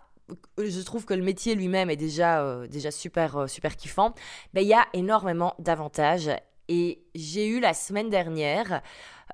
je 0.58 0.80
trouve 0.82 1.04
que 1.04 1.14
le 1.14 1.22
métier 1.22 1.54
lui-même 1.54 1.90
est 1.90 1.96
déjà, 1.96 2.42
euh, 2.42 2.66
déjà 2.66 2.90
super, 2.90 3.36
euh, 3.36 3.46
super 3.46 3.76
kiffant, 3.76 4.14
ben, 4.54 4.62
il 4.62 4.68
y 4.68 4.74
a 4.74 4.86
énormément 4.92 5.54
d'avantages. 5.58 6.30
Et 6.68 7.02
j'ai 7.14 7.48
eu 7.48 7.60
la 7.60 7.74
semaine 7.74 8.10
dernière 8.10 8.82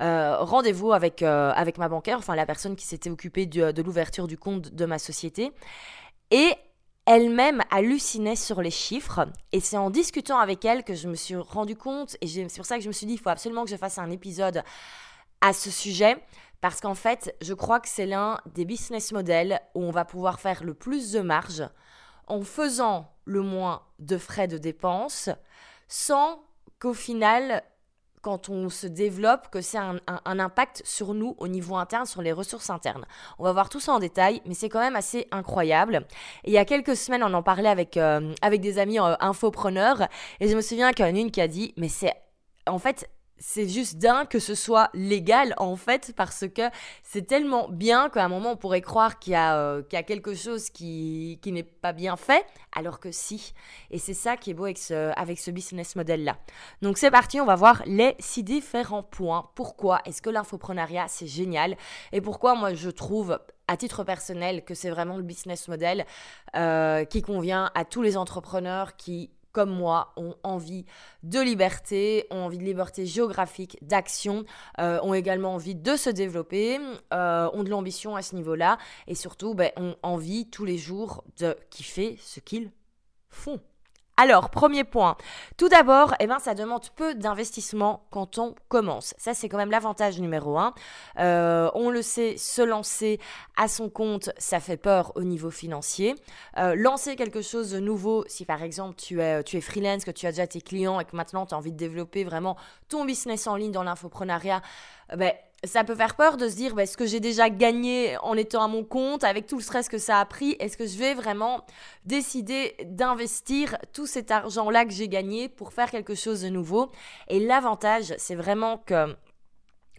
euh, 0.01 0.37
rendez-vous 0.39 0.93
avec, 0.93 1.23
avec 1.23 1.77
ma 1.79 1.89
banquière, 1.89 2.19
enfin 2.19 2.35
la 2.35 2.47
personne 2.47 2.77
qui 2.77 2.87
s'était 2.87 3.11
occupée 3.11 3.45
de 3.47 3.83
l'ouverture 3.83 4.27
du 4.27 4.39
compte 4.39 4.75
de 4.75 4.87
ma 4.87 4.99
société. 4.99 5.53
Et 6.31 6.55
elle-même 7.07 7.63
hallucinait 7.71 8.37
sur 8.37 8.63
les 8.63 8.71
chiffres. 8.71 9.29
Et 9.53 9.61
c'est 9.61 9.77
en 9.77 9.91
discutant 9.91 10.39
avec 10.39 10.65
elle 10.65 10.83
que 10.83 10.95
je 10.95 11.09
me 11.09 11.15
suis 11.15 11.37
rendu 11.37 11.77
compte, 11.77 12.17
et 12.21 12.27
c'est 12.27 12.57
pour 12.57 12.67
ça 12.67 12.77
que 12.77 12.83
je 12.83 12.89
me 12.89 12.93
suis 12.93 13.07
dit, 13.07 13.15
il 13.15 13.21
faut 13.21 13.29
absolument 13.29 13.65
que 13.65 13.71
je 13.71 13.77
fasse 13.77 13.99
un 13.99 14.11
épisode 14.11 14.63
à 15.41 15.53
ce 15.53 15.71
sujet, 15.71 16.17
parce 16.61 16.81
qu'en 16.81 16.95
fait, 16.95 17.35
je 17.43 17.55
crois 17.55 17.81
que 17.81 17.89
c'est 17.89 18.07
l'un 18.07 18.39
des 18.55 18.65
business 18.65 19.13
models 19.13 19.61
où 19.75 19.83
on 19.83 19.91
va 19.91 20.05
pouvoir 20.05 20.41
faire 20.41 20.65
le 20.65 20.75
plus 20.75 21.13
de 21.13 21.21
marge 21.21 21.69
en 22.27 22.43
faisant 22.43 23.13
le 23.25 23.43
moins 23.43 23.83
de 23.99 24.19
frais 24.19 24.49
de 24.49 24.59
dépenses, 24.59 25.31
sans 25.89 26.43
qu'au 26.81 26.95
final, 26.95 27.63
quand 28.23 28.49
on 28.49 28.69
se 28.69 28.89
développe 28.89 29.51
que 29.51 29.61
c'est 29.61 29.79
un, 29.79 30.01
impact 30.25 30.83
sur 30.85 31.15
nous 31.15 31.37
au 31.39 31.47
niveau 31.47 31.77
interne, 31.77 32.07
sur 32.07 32.23
les 32.23 32.33
ressources 32.33 32.71
internes. 32.71 33.07
On 33.39 33.45
va 33.45 33.53
voir 33.53 33.69
tout 33.69 33.79
ça 33.79 33.93
en 33.93 34.01
détail, 34.01 34.43
mais 34.47 34.55
c'est 34.55 34.69
quand 34.69 34.81
même 34.81 34.97
assez 34.97 35.29
incroyable. 35.31 36.05
Il 36.45 36.53
y 36.53 36.59
a 36.59 36.65
quelques 36.65 36.97
semaines, 36.97 37.23
on 37.23 37.33
en 37.35 37.45
parlait 37.45 37.69
avec, 37.69 37.97
euh, 37.97 38.35
avec 38.43 38.61
des 38.61 38.81
amis 38.81 38.99
euh, 38.99 39.15
infopreneurs, 39.21 40.09
et 40.41 40.49
je 40.49 40.57
me 40.57 40.61
souviens 40.61 40.93
qu'il 40.93 41.07
y 41.07 41.09
en 41.09 41.15
a 41.15 41.19
une 41.19 41.31
qui 41.31 41.41
a 41.41 41.47
dit, 41.47 41.73
mais 41.77 41.89
c'est 41.89 42.15
en 42.67 42.81
fait 42.81 43.09
c'est 43.39 43.69
juste 43.69 43.99
dingue 43.99 44.29
que 44.29 44.39
ce 44.39 44.55
soit 44.55 44.91
légal 44.95 45.55
en 45.59 45.77
fait 45.77 46.13
parce 46.17 46.45
que 46.49 46.63
c'est 47.03 47.27
tellement 47.27 47.69
bien 47.69 48.09
qu'à 48.09 48.25
un 48.25 48.29
moment 48.29 48.53
on 48.53 48.57
pourrait 48.57 48.81
croire 48.81 49.19
qu'il 49.19 49.35
y, 49.35 49.37
euh, 49.37 49.83
y, 49.93 49.97
a 49.97 50.03
quelque 50.03 50.35
chose 50.35 50.71
qui, 50.71 51.39
qui 51.43 51.53
n'est 51.53 51.63
pas 51.63 51.93
bien 51.93 52.17
fait 52.17 52.45
alors 52.75 53.01
que 53.01 53.11
si. 53.11 53.53
Et 53.91 53.99
c'est 53.99 54.15
ça 54.15 54.37
qui 54.37 54.51
est 54.51 54.55
beau 54.55 54.65
avec 54.65 54.79
ce, 54.79 55.13
avec 55.19 55.39
ce 55.39 55.51
business 55.51 55.97
model 55.97 56.25
là. 56.25 56.39
Donc 56.83 56.99
c'est 56.99 57.11
parti, 57.11 57.41
on 57.41 57.47
va 57.47 57.57
voir 57.57 57.83
les 57.87 58.15
six 58.19 58.43
différents 58.43 59.03
points. 59.03 59.51
Pourquoi 59.55 60.01
est-ce 60.05 60.23
que 60.23 60.31
l'infoprenariat 60.31 61.07
c'est 61.09 61.27
génial? 61.27 61.77
Et 62.13 62.21
pourquoi 62.21 62.55
moi 62.55 62.75
je 62.75 62.91
trouve 62.91 63.39
à 63.69 63.77
titre 63.77 64.05
personnel 64.05 64.65
que 64.65 64.75
c'est 64.75 64.91
vraiment 64.91 65.17
le 65.17 65.23
business 65.23 65.69
model 65.69 66.07
euh, 66.55 67.05
qui 67.05 67.23
convient 67.23 67.71
à 67.75 67.85
tous 67.85 68.03
les 68.03 68.17
entrepreneurs 68.17 68.97
qui 68.97 69.31
comme 69.57 69.71
moi, 69.71 70.13
ont 70.19 70.35
envie 70.43 70.85
de 71.23 71.41
liberté, 71.41 72.27
ont 72.31 72.41
envie 72.45 72.59
de 72.59 72.63
liberté 72.63 73.07
géographique, 73.07 73.79
d'action, 73.81 74.45
euh, 74.79 75.01
ont 75.03 75.15
également 75.15 75.55
envie 75.55 75.75
de 75.75 75.97
se 75.97 76.11
développer, 76.11 76.79
euh, 77.15 77.49
ont 77.55 77.65
de 77.65 77.71
l'ambition 77.71 78.17
à 78.17 78.21
ce 78.21 78.35
niveau-là, 78.35 78.77
et 79.07 79.15
surtout 79.15 79.55
ben, 79.55 79.71
ont 79.79 79.97
envie 80.03 80.51
tous 80.51 80.67
les 80.67 80.77
jours 80.77 81.25
de 81.39 81.57
kiffer 81.71 82.19
ce 82.21 82.39
qu'ils 82.41 82.71
font. 83.31 83.59
Alors, 84.19 84.49
premier 84.49 84.85
point. 84.85 85.17
Tout 85.59 85.69
d'abord, 85.69 86.15
eh 86.21 86.27
ben, 86.27 86.39
ça 86.39 86.55
demande 86.55 86.89
peu 86.97 87.15
d'investissement 87.15 88.07
quand 88.11 88.39
on 88.39 88.55
commence. 88.69 89.13
Ça, 89.19 89.35
c'est 89.35 89.51
quand 89.51 89.59
même 89.59 89.71
l'avantage 89.71 90.19
numéro 90.21 90.59
un. 90.59 90.73
Euh, 91.19 91.71
on 91.75 91.91
le 91.91 92.01
sait, 92.01 92.39
se 92.39 92.63
lancer 92.63 93.21
à 93.59 93.69
son 93.69 93.91
compte, 93.91 94.31
ça 94.39 94.59
fait 94.59 94.79
peur 94.79 95.13
au 95.17 95.23
niveau 95.23 95.51
financier. 95.51 96.15
Euh, 96.57 96.75
lancer 96.75 97.15
quelque 97.15 97.43
chose 97.43 97.71
de 97.71 97.79
nouveau, 97.79 98.25
si 98.27 98.47
par 98.47 98.63
exemple 98.63 98.97
tu 98.97 99.21
es, 99.21 99.61
freelance, 99.61 100.07
que 100.07 100.11
tu 100.11 100.27
as 100.27 100.31
déjà 100.31 100.47
tes 100.47 100.63
clients 100.63 100.99
et 100.99 101.05
que 101.05 101.15
maintenant 101.15 101.45
tu 101.45 101.55
as 101.55 101.59
envie 101.59 101.73
de 101.73 101.77
développer 101.77 102.25
vraiment 102.25 102.57
ton 102.89 103.05
business 103.05 103.47
en 103.47 103.57
ligne 103.57 103.73
dans 103.73 103.83
l'infoprenariat, 103.83 104.63
ben, 105.15 105.33
ça 105.65 105.85
peut 105.85 105.95
faire 105.95 106.17
peur 106.17 106.37
de 106.37 106.49
se 106.49 106.55
dire, 106.55 106.75
bah, 106.75 106.83
est-ce 106.83 106.97
que 106.97 107.07
j'ai 107.07 107.21
déjà 107.21 107.49
gagné 107.51 108.17
en 108.19 108.37
étant 108.37 108.63
à 108.63 108.69
mon 108.69 108.85
compte, 108.85 109.25
avec 109.25 109.47
tout 109.47 109.57
le 109.57 109.63
stress 109.63 109.89
que 109.89 109.99
ça 109.99 110.21
a 110.21 110.25
pris 110.25 110.57
Est-ce 110.61 110.77
que 110.77 110.87
je 110.87 110.99
vais 110.99 111.15
vraiment 111.15 111.65
décider 112.05 112.77
d'investir 112.85 113.77
tout 113.93 114.07
cet 114.07 114.31
argent-là 114.31 114.85
que 114.85 114.93
j'ai 114.93 115.09
gagné 115.09 115.49
pour 115.49 115.73
faire 115.73 115.91
quelque 115.91 116.15
chose 116.15 116.43
de 116.43 116.49
nouveau? 116.49 116.91
Et 117.29 117.41
l'avantage, 117.41 118.15
c'est 118.19 118.35
vraiment 118.35 118.79
que 118.79 119.17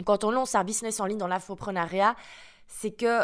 quand 0.05 0.23
on 0.23 0.31
lance 0.31 0.55
un 0.55 0.63
business 0.63 0.99
en 0.99 1.05
ligne 1.05 1.17
dans 1.17 1.27
l'infoprenariat, 1.27 2.15
c'est 2.67 2.91
que 2.91 3.21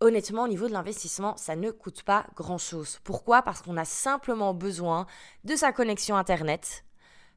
honnêtement, 0.00 0.42
au 0.42 0.48
niveau 0.48 0.68
de 0.68 0.72
l'investissement, 0.72 1.36
ça 1.36 1.56
ne 1.56 1.70
coûte 1.70 2.02
pas 2.02 2.26
grand-chose. 2.34 2.98
Pourquoi? 3.04 3.42
Parce 3.42 3.62
qu'on 3.62 3.76
a 3.76 3.84
simplement 3.84 4.52
besoin 4.52 5.06
de 5.44 5.56
sa 5.56 5.72
connexion 5.72 6.16
Internet, 6.16 6.84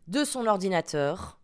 de 0.08 0.25
son 0.25 0.46
ordinateur, 0.48 1.39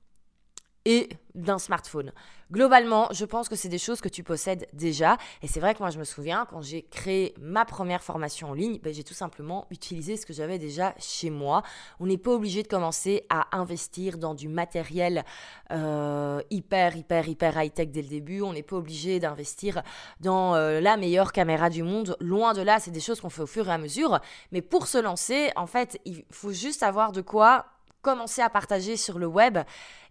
et 0.86 1.10
d'un 1.34 1.60
smartphone. 1.60 2.12
Globalement, 2.52 3.08
je 3.12 3.26
pense 3.26 3.50
que 3.50 3.56
c'est 3.56 3.70
des 3.70 3.80
choses 3.80 4.02
que 4.02 4.10
tu 4.10 4.24
possèdes 4.24 4.68
déjà. 4.72 5.18
Et 5.42 5.48
c'est 5.48 5.60
vrai 5.60 5.74
que 5.74 5.80
moi, 5.80 5.90
je 5.90 5.98
me 5.98 6.04
souviens, 6.04 6.46
quand 6.48 6.62
j'ai 6.62 6.84
créé 6.84 7.34
ma 7.40 7.66
première 7.66 8.04
formation 8.04 8.52
en 8.52 8.54
ligne, 8.54 8.80
ben, 8.84 8.94
j'ai 8.94 9.04
tout 9.04 9.16
simplement 9.16 9.66
utilisé 9.72 10.16
ce 10.16 10.28
que 10.28 10.34
j'avais 10.34 10.60
déjà 10.60 10.94
chez 11.00 11.32
moi. 11.32 11.64
On 12.00 12.06
n'est 12.06 12.20
pas 12.20 12.32
obligé 12.32 12.62
de 12.62 12.68
commencer 12.68 13.26
à 13.30 13.48
investir 13.58 14.20
dans 14.20 14.36
du 14.36 14.48
matériel 14.48 15.26
euh, 15.72 16.40
hyper, 16.52 16.96
hyper, 16.96 17.28
hyper 17.28 17.60
high-tech 17.60 17.90
dès 17.90 18.04
le 18.04 18.10
début. 18.10 18.44
On 18.44 18.54
n'est 18.54 18.62
pas 18.62 18.76
obligé 18.76 19.20
d'investir 19.20 19.82
dans 20.20 20.54
euh, 20.54 20.80
la 20.82 20.98
meilleure 20.98 21.32
caméra 21.32 21.72
du 21.72 21.82
monde. 21.82 22.16
Loin 22.20 22.54
de 22.54 22.62
là, 22.62 22.80
c'est 22.80 22.92
des 22.92 23.00
choses 23.00 23.22
qu'on 23.22 23.32
fait 23.32 23.42
au 23.42 23.48
fur 23.48 23.68
et 23.68 23.72
à 23.72 23.80
mesure. 23.80 24.20
Mais 24.52 24.62
pour 24.62 24.86
se 24.86 25.00
lancer, 25.00 25.50
en 25.56 25.66
fait, 25.66 26.00
il 26.06 26.24
faut 26.30 26.52
juste 26.52 26.84
avoir 26.84 27.12
de 27.12 27.22
quoi 27.22 27.66
commencer 28.06 28.44
à 28.44 28.52
partager 28.52 28.98
sur 28.98 29.18
le 29.18 29.26
web 29.26 29.58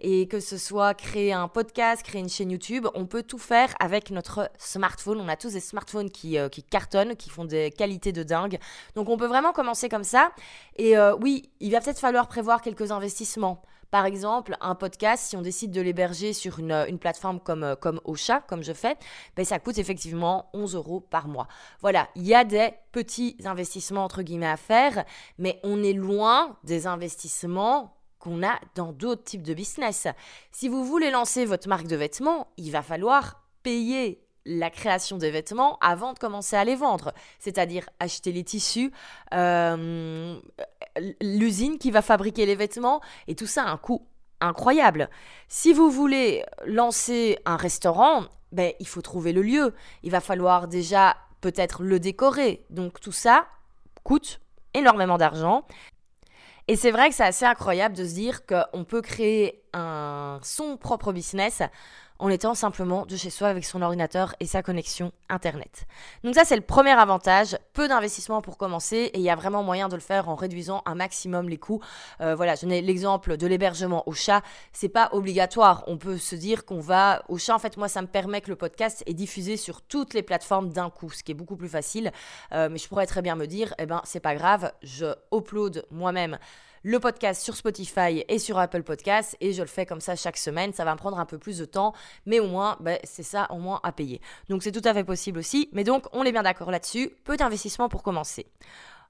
et 0.01 0.27
que 0.27 0.41
ce 0.41 0.59
soit 0.59 0.95
créer 0.95 1.33
un 1.33 1.47
podcast, 1.47 2.03
créer 2.03 2.21
une 2.21 2.29
chaîne 2.29 2.51
YouTube, 2.51 2.89
on 2.95 3.07
peut 3.07 3.23
tout 3.23 3.39
faire 3.39 3.73
avec 3.79 4.11
notre 4.11 4.51
smartphone. 4.59 5.21
On 5.21 5.29
a 5.29 5.37
tous 5.37 5.53
des 5.53 5.61
smartphones 5.61 6.11
qui, 6.11 6.37
euh, 6.37 6.49
qui 6.49 6.65
cartonnent, 6.65 7.15
qui 7.15 7.31
font 7.31 7.45
des 7.45 7.71
qualités 7.71 8.11
de 8.11 8.25
dingue. 8.25 8.59
Donc 8.97 9.09
on 9.09 9.17
peut 9.17 9.29
vraiment 9.29 9.53
commencer 9.53 9.89
comme 9.89 10.03
ça. 10.03 10.33
Et 10.75 10.99
euh, 10.99 11.15
oui, 11.21 11.49
il 11.61 11.71
va 11.71 11.81
peut-être 11.81 12.01
falloir 12.01 12.27
prévoir 12.27 12.63
quelques 12.63 12.91
investissements. 12.91 13.63
Par 13.95 14.07
exemple, 14.07 14.57
un 14.61 14.75
podcast, 14.75 15.23
si 15.23 15.37
on 15.37 15.41
décide 15.41 15.71
de 15.71 15.81
l'héberger 15.81 16.33
sur 16.33 16.59
une, 16.59 16.73
une, 16.89 16.99
plateforme 16.99 17.39
comme, 17.39 17.63
euh, 17.63 17.77
comme 17.77 18.01
Ocha, 18.05 18.41
comme 18.41 18.65
je 18.65 18.73
fais, 18.73 18.97
ben 19.37 19.45
ça 19.45 19.61
coûte 19.61 19.79
effectivement 19.79 20.51
11 20.53 20.75
euros 20.75 20.99
par 20.99 21.29
mois. 21.29 21.47
Voilà, 21.81 22.09
il 22.17 22.27
y 22.27 22.35
a 22.35 22.43
des 22.43 22.71
petits 22.91 23.37
investissements 23.45 24.03
entre 24.03 24.23
guillemets 24.23 24.49
à 24.49 24.57
faire, 24.57 25.05
mais 25.39 25.61
on 25.63 25.81
est 25.85 25.93
loin 25.93 26.57
des 26.65 26.89
investissements 26.89 27.97
qu'on 28.19 28.43
a 28.45 28.59
dans 28.75 28.91
d'autres 28.91 29.23
types 29.23 29.45
de 29.45 29.55
business. 29.55 30.09
Si 30.51 30.69
vous 30.69 30.85
voulez 30.85 31.13
lancer 31.13 31.45
votre 31.45 31.69
marque 31.69 31.87
de 31.87 31.95
vêtements, 31.95 32.49
il 32.57 32.73
va 32.73 32.83
falloir 32.83 33.45
payer 33.63 34.24
la 34.47 34.71
création 34.71 35.17
des 35.17 35.31
vêtements 35.31 35.79
avant 35.81 36.13
de 36.13 36.19
commencer 36.19 36.57
à 36.57 36.65
les 36.65 36.75
vendre. 36.75 37.13
C'est-à-dire 37.39 37.89
acheter 38.01 38.33
les 38.33 38.45
tissus, 38.45 38.93
euh, 39.33 40.39
l'usine 41.21 41.79
qui 41.79 41.91
va 41.91 42.03
fabriquer 42.03 42.47
les 42.47 42.55
vêtements, 42.55 43.01
et 43.27 43.35
tout 43.35 43.47
ça 43.47 43.65
a 43.65 43.71
un 43.71 43.77
coût 43.77 44.07
incroyable. 44.41 45.09
Si 45.49 45.73
vous 45.73 45.91
voulez 45.91 46.45
lancer 46.67 47.39
un 47.45 47.57
restaurant, 47.57 48.25
ben, 48.53 48.73
il 48.79 48.87
faut 48.87 49.03
trouver 49.03 49.33
le 49.33 49.43
lieu. 49.43 49.75
Il 50.03 50.11
va 50.11 50.21
falloir 50.21 50.69
déjà 50.69 51.17
peut-être 51.41 51.83
le 51.83 51.99
décorer. 51.99 52.65
Donc 52.71 53.01
tout 53.01 53.13
ça 53.13 53.47
coûte 54.03 54.41
énormément 54.75 55.19
d'argent. 55.19 55.67
Et 56.69 56.77
c'est 56.77 56.91
vrai 56.91 57.11
que 57.11 57.15
c'est 57.15 57.25
assez 57.25 57.45
incroyable 57.45 57.95
de 57.95 58.05
se 58.05 58.15
dire 58.15 58.47
qu'on 58.47 58.85
peut 58.85 59.03
créer 59.03 59.63
son 59.75 60.77
propre 60.79 61.13
business 61.13 61.63
en 62.19 62.29
étant 62.29 62.55
simplement 62.55 63.07
de 63.07 63.17
chez 63.17 63.31
soi 63.31 63.49
avec 63.49 63.65
son 63.65 63.83
ordinateur 63.83 64.35
et 64.41 64.47
sa 64.47 64.63
connexion 64.63 65.13
Internet. 65.29 65.87
Donc 66.23 66.35
ça, 66.35 66.45
c'est 66.45 66.57
le 66.57 66.63
premier 66.63 66.93
avantage. 66.93 67.57
Peu 67.73 67.89
d'investissement 67.89 68.41
pour 68.41 68.57
commencer 68.57 69.11
et 69.13 69.19
il 69.19 69.23
y 69.23 69.31
a 69.31 69.35
vraiment 69.35 69.63
moyen 69.63 69.89
de 69.89 69.95
le 69.95 70.01
faire 70.01 70.29
en 70.29 70.35
réduisant 70.35 70.83
un 70.87 70.95
maximum 70.95 71.49
les 71.49 71.57
coûts. 71.57 71.81
Euh, 72.21 72.35
voilà, 72.35 72.55
je 72.55 72.67
l'exemple 72.67 73.37
de 73.37 73.47
l'hébergement 73.47 74.09
au 74.09 74.13
chat. 74.13 74.43
C'est 74.73 74.89
pas 74.89 75.09
obligatoire. 75.13 75.83
On 75.87 75.97
peut 75.97 76.19
se 76.19 76.37
dire 76.37 76.65
qu'on 76.65 76.81
va 76.81 77.23
au 77.29 77.39
chat. 77.39 77.55
En 77.55 77.59
fait, 77.59 77.77
moi, 77.77 77.89
ça 77.89 78.01
me 78.03 78.07
permet 78.07 78.41
que 78.41 78.51
le 78.51 78.57
podcast 78.57 79.03
est 79.07 79.15
diffusé 79.15 79.57
sur 79.57 79.83
toutes 79.83 80.15
les 80.15 80.23
plateformes 80.23 80.71
d'un 80.71 80.91
coup, 80.91 81.11
ce 81.11 81.23
qui 81.23 81.33
est 81.33 81.35
beaucoup 81.35 81.57
plus 81.57 81.69
facile. 81.69 82.13
Euh, 82.53 82.69
mais 82.71 82.79
je 82.79 82.89
pourrais 82.89 83.07
très 83.07 83.23
bien 83.23 83.35
me 83.35 83.47
dire, 83.47 83.75
eh 83.79 83.87
ben, 83.87 84.01
c'est 84.05 84.21
pas 84.21 84.35
grave, 84.35 84.73
je 84.83 85.07
upload 85.33 85.85
moi-même 85.91 86.39
le 86.85 87.01
podcast 87.01 87.43
sur 87.43 87.57
Spotify 87.57 88.25
et 88.29 88.39
sur 88.39 88.59
Apple 88.59 88.83
Podcasts 88.83 89.37
et 89.41 89.53
je 89.53 89.63
le 89.63 89.69
fais 89.69 89.87
comme 89.87 90.01
ça 90.01 90.15
chaque 90.17 90.37
semaine. 90.37 90.73
Ça 90.75 90.85
va 90.85 90.93
me 90.93 90.99
prendre 90.99 91.19
un 91.19 91.25
peu 91.25 91.39
plus 91.39 91.59
de 91.59 91.65
temps, 91.65 91.95
mais 92.27 92.41
au 92.41 92.47
moins, 92.47 92.77
ben, 92.81 92.99
c'est 93.05 93.23
ça 93.23 93.49
au 93.51 93.57
moins 93.57 93.81
à 93.83 93.91
payer. 93.91 94.21
Donc 94.51 94.63
c'est 94.63 94.71
tout 94.71 94.87
à 94.87 94.93
fait 94.93 95.03
possible 95.03 95.39
aussi. 95.39 95.71
Mais 95.73 95.83
donc, 95.83 96.05
on 96.13 96.25
est 96.25 96.33
bien 96.33 96.43
d'accord 96.43 96.71
là-dessus. 96.71 97.11
Peu 97.25 97.37
d'investissement 97.37 97.89
pour 97.89 98.03
commencer. 98.03 98.47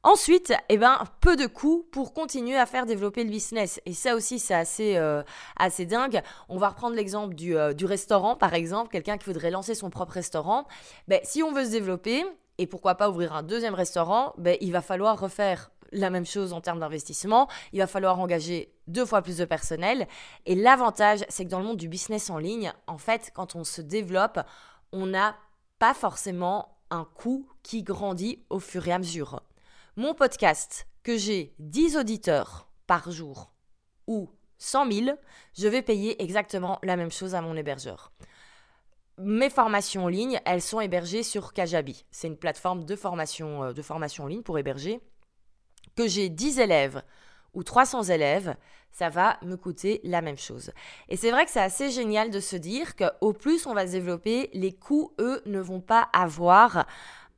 Ensuite, 0.05 0.53
eh 0.69 0.77
ben, 0.77 1.03
peu 1.21 1.35
de 1.35 1.47
coûts 1.47 1.89
pour 1.91 2.13
continuer 2.13 2.57
à 2.57 2.67
faire 2.67 2.87
développer 2.87 3.25
le 3.25 3.31
business. 3.31 3.81
Et 3.87 3.95
ça 3.95 4.15
aussi, 4.15 4.39
c'est 4.39 4.55
assez, 4.55 4.97
euh, 4.97 5.23
assez 5.57 5.87
dingue. 5.87 6.21
On 6.49 6.59
va 6.59 6.69
reprendre 6.69 6.95
l'exemple 6.95 7.35
du, 7.35 7.57
euh, 7.57 7.73
du, 7.73 7.87
restaurant, 7.87 8.37
par 8.37 8.55
exemple. 8.55 8.91
Quelqu'un 8.91 9.17
qui 9.17 9.25
voudrait 9.25 9.51
lancer 9.51 9.75
son 9.75 9.89
propre 9.91 10.13
restaurant. 10.13 10.67
Ben, 11.09 11.21
si 11.25 11.43
on 11.43 11.53
veut 11.53 11.65
se 11.65 11.71
développer, 11.71 12.23
et 12.59 12.67
pourquoi 12.67 12.95
pas 12.95 13.09
ouvrir 13.09 13.33
un 13.33 13.43
deuxième 13.43 13.75
restaurant, 13.75 14.35
ben, 14.39 14.57
il 14.61 14.73
va 14.73 14.83
falloir 14.83 15.19
refaire 15.19 15.71
la 15.95 16.11
même 16.11 16.27
chose 16.27 16.53
en 16.53 16.61
termes 16.61 16.81
d'investissement. 16.81 17.49
Il 17.73 17.79
va 17.79 17.87
falloir 17.87 18.21
engager 18.21 18.75
deux 18.87 19.07
fois 19.07 19.23
plus 19.23 19.39
de 19.39 19.45
personnel. 19.45 20.07
Et 20.45 20.55
l'avantage, 20.55 21.25
c'est 21.29 21.45
que 21.45 21.51
dans 21.51 21.61
le 21.61 21.65
monde 21.65 21.77
du 21.79 21.89
business 21.89 22.29
en 22.29 22.39
ligne, 22.39 22.73
en 22.87 22.99
fait, 22.99 23.31
quand 23.35 23.57
on 23.57 23.65
se 23.65 23.81
développe, 23.81 24.41
on 24.93 25.07
n'a 25.07 25.37
pas 25.79 25.95
forcément 25.95 26.77
un 26.91 27.05
coût 27.05 27.49
qui 27.63 27.83
grandit 27.83 28.45
au 28.51 28.59
fur 28.59 28.87
et 28.87 28.93
à 28.93 28.99
mesure. 28.99 29.43
Mon 29.97 30.15
podcast, 30.15 30.87
que 31.03 31.17
j'ai 31.17 31.55
10 31.59 31.97
auditeurs 31.97 32.69
par 32.87 33.11
jour 33.11 33.53
ou 34.07 34.29
100 34.59 34.91
000, 34.93 35.19
je 35.57 35.69
vais 35.69 35.83
payer 35.83 36.23
exactement 36.23 36.79
la 36.83 36.97
même 36.97 37.11
chose 37.11 37.35
à 37.35 37.41
mon 37.41 37.57
hébergeur. 37.57 38.13
Mes 39.19 39.51
formations 39.51 40.05
en 40.05 40.09
ligne, 40.09 40.41
elles 40.45 40.63
sont 40.63 40.81
hébergées 40.81 41.23
sur 41.23 41.53
Kajabi. 41.53 42.05
C'est 42.11 42.27
une 42.27 42.37
plateforme 42.37 42.85
de 42.85 42.97
formation, 42.97 43.63
euh, 43.63 43.73
de 43.73 43.83
formation 43.83 44.25
en 44.25 44.27
ligne 44.27 44.43
pour 44.43 44.59
héberger 44.59 45.01
que 45.97 46.07
j'ai 46.07 46.29
10 46.29 46.61
élèves 46.61 47.03
ou 47.55 47.63
300 47.63 48.05
élèves, 48.05 48.57
ça 48.91 49.09
va 49.09 49.39
me 49.43 49.57
coûter 49.57 50.01
la 50.05 50.21
même 50.21 50.39
chose. 50.39 50.73
Et 51.09 51.17
c'est 51.17 51.31
vrai 51.31 51.45
que 51.45 51.51
c'est 51.51 51.61
assez 51.61 51.91
génial 51.91 52.31
de 52.31 52.41
se 52.41 52.57
dire 52.57 52.95
qu'au 52.97 53.33
plus 53.33 53.67
on 53.67 53.75
va 53.75 53.87
se 53.87 53.93
développer, 53.93 54.51
les 54.53 54.73
coûts, 54.73 55.13
eux, 55.19 55.43
ne 55.47 55.61
vont 55.61 55.81
pas 55.81 56.09
avoir 56.13 56.87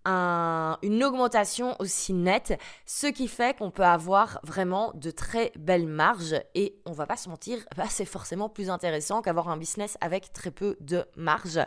une 0.09 1.03
augmentation 1.03 1.75
aussi 1.81 2.13
nette, 2.13 2.57
ce 2.85 3.09
qui 3.09 3.27
fait 3.27 3.59
qu'on 3.59 3.73
peut 3.73 3.85
avoir 3.85 4.39
vraiment 4.45 4.93
de 4.95 5.11
très 5.11 5.51
belles 5.59 5.89
marges 5.89 6.37
et 6.55 6.77
on 6.87 6.93
va 6.93 7.07
pas 7.07 7.17
se 7.17 7.29
mentir, 7.29 7.59
bah, 7.77 7.87
c'est 7.89 8.05
forcément 8.05 8.49
plus 8.49 8.71
intéressant 8.71 9.21
qu'avoir 9.21 9.49
un 9.49 9.57
business 9.57 9.99
avec 10.01 10.33
très 10.33 10.53
peu 10.53 10.77
de 10.81 11.05
marge. 11.17 11.59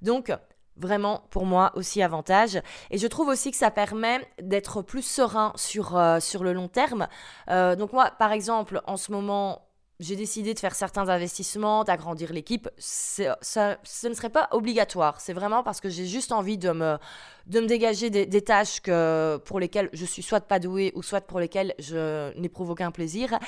Donc 0.00 0.32
vraiment 0.76 1.22
pour 1.30 1.46
moi 1.46 1.72
aussi 1.74 2.02
avantage. 2.02 2.60
Et 2.90 2.98
je 2.98 3.06
trouve 3.06 3.28
aussi 3.28 3.50
que 3.50 3.56
ça 3.56 3.70
permet 3.70 4.26
d'être 4.40 4.82
plus 4.82 5.02
serein 5.02 5.52
sur, 5.56 5.96
euh, 5.96 6.20
sur 6.20 6.44
le 6.44 6.52
long 6.52 6.68
terme. 6.68 7.08
Euh, 7.50 7.76
donc 7.76 7.92
moi, 7.92 8.10
par 8.18 8.32
exemple, 8.32 8.80
en 8.86 8.96
ce 8.96 9.12
moment, 9.12 9.62
j'ai 10.00 10.16
décidé 10.16 10.54
de 10.54 10.58
faire 10.58 10.74
certains 10.74 11.08
investissements, 11.08 11.84
d'agrandir 11.84 12.32
l'équipe, 12.32 12.68
ça, 12.78 13.38
ce 13.40 14.08
ne 14.08 14.14
serait 14.14 14.30
pas 14.30 14.48
obligatoire. 14.50 15.20
C'est 15.20 15.32
vraiment 15.32 15.62
parce 15.62 15.80
que 15.80 15.88
j'ai 15.88 16.06
juste 16.06 16.32
envie 16.32 16.58
de 16.58 16.72
me, 16.72 16.98
de 17.46 17.60
me 17.60 17.66
dégager 17.66 18.10
des, 18.10 18.42
tâches 18.42 18.80
que, 18.80 19.36
pour 19.44 19.60
lesquelles 19.60 19.90
je 19.92 20.04
suis 20.04 20.22
soit 20.22 20.40
pas 20.40 20.58
douée 20.58 20.92
ou 20.96 21.02
soit 21.02 21.20
pour 21.20 21.38
lesquelles 21.38 21.74
je 21.78 22.36
n'éprouve 22.38 22.70
aucun 22.70 22.90
plaisir. 22.90 23.38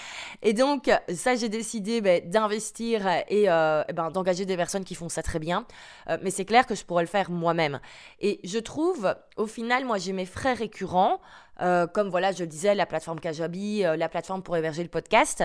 Et 0.43 0.53
donc, 0.53 0.89
ça, 1.13 1.35
j'ai 1.35 1.49
décidé 1.49 2.01
ben, 2.01 2.29
d'investir 2.29 3.07
et, 3.29 3.51
euh, 3.51 3.83
ben, 3.93 4.11
d'engager 4.11 4.47
des 4.47 4.57
personnes 4.57 4.85
qui 4.85 4.95
font 4.95 5.09
ça 5.09 5.23
très 5.23 5.41
bien. 5.41 5.67
Euh, 6.09 6.19
mais 6.23 6.31
c'est 6.31 6.45
clair 6.45 6.67
que 6.67 6.77
je 6.77 6.85
pourrais 6.85 7.03
le 7.03 7.09
faire 7.09 7.29
moi-même. 7.29 7.81
Et 8.21 8.39
je 8.45 8.59
trouve, 8.59 9.15
au 9.37 9.47
final, 9.47 9.85
moi, 9.85 9.99
j'ai 9.99 10.13
mes 10.13 10.27
frais 10.27 10.55
récurrents, 10.55 11.21
euh, 11.61 11.89
comme 11.89 12.09
voilà, 12.09 12.31
je 12.31 12.41
le 12.41 12.47
disais, 12.47 12.75
la 12.77 12.87
plateforme 12.87 13.19
Kajabi, 13.19 13.81
la 13.81 14.09
plateforme 14.09 14.43
pour 14.43 14.57
héberger 14.57 14.85
le 14.85 14.91
podcast. 14.91 15.43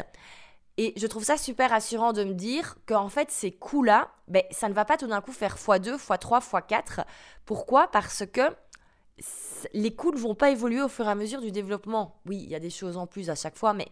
Et 0.78 0.94
je 0.98 1.06
trouve 1.08 1.24
ça 1.24 1.38
super 1.38 1.74
assurant 1.74 2.14
de 2.14 2.24
me 2.24 2.34
dire 2.34 2.78
qu'en 2.86 3.10
fait, 3.10 3.30
ces 3.30 3.52
coûts-là, 3.52 4.10
ben, 4.28 4.44
ça 4.52 4.70
ne 4.70 4.74
va 4.74 4.86
pas 4.86 4.98
tout 4.98 5.08
d'un 5.08 5.22
coup 5.22 5.34
faire 5.34 5.58
x2, 5.58 5.98
x3, 5.98 6.42
x4. 6.42 7.06
Pourquoi? 7.46 7.90
Parce 7.92 8.26
que 8.26 8.42
les 9.74 9.96
coûts 9.96 10.12
ne 10.12 10.18
vont 10.18 10.36
pas 10.36 10.50
évoluer 10.50 10.82
au 10.82 10.88
fur 10.88 11.06
et 11.06 11.12
à 11.12 11.16
mesure 11.16 11.42
du 11.42 11.52
développement. 11.52 12.20
Oui, 12.26 12.40
il 12.44 12.50
y 12.50 12.56
a 12.56 12.60
des 12.60 12.70
choses 12.70 12.98
en 12.98 13.06
plus 13.06 13.30
à 13.30 13.36
chaque 13.36 13.58
fois, 13.58 13.74
mais 13.74 13.88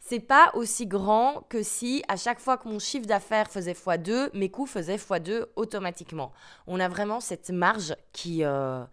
c'est 0.00 0.20
pas 0.20 0.50
aussi 0.54 0.86
grand 0.86 1.44
que 1.48 1.62
si 1.62 2.02
à 2.08 2.16
chaque 2.16 2.40
fois 2.40 2.56
que 2.56 2.68
mon 2.68 2.78
chiffre 2.78 3.06
d'affaires 3.06 3.50
faisait 3.50 3.72
x2, 3.72 4.30
mes 4.34 4.50
coûts 4.50 4.66
faisaient 4.66 4.96
x2 4.96 5.46
automatiquement. 5.56 6.32
On 6.66 6.80
a 6.80 6.88
vraiment 6.88 7.20
cette 7.20 7.50
marge 7.50 7.94
qui, 8.12 8.44
euh, 8.44 8.84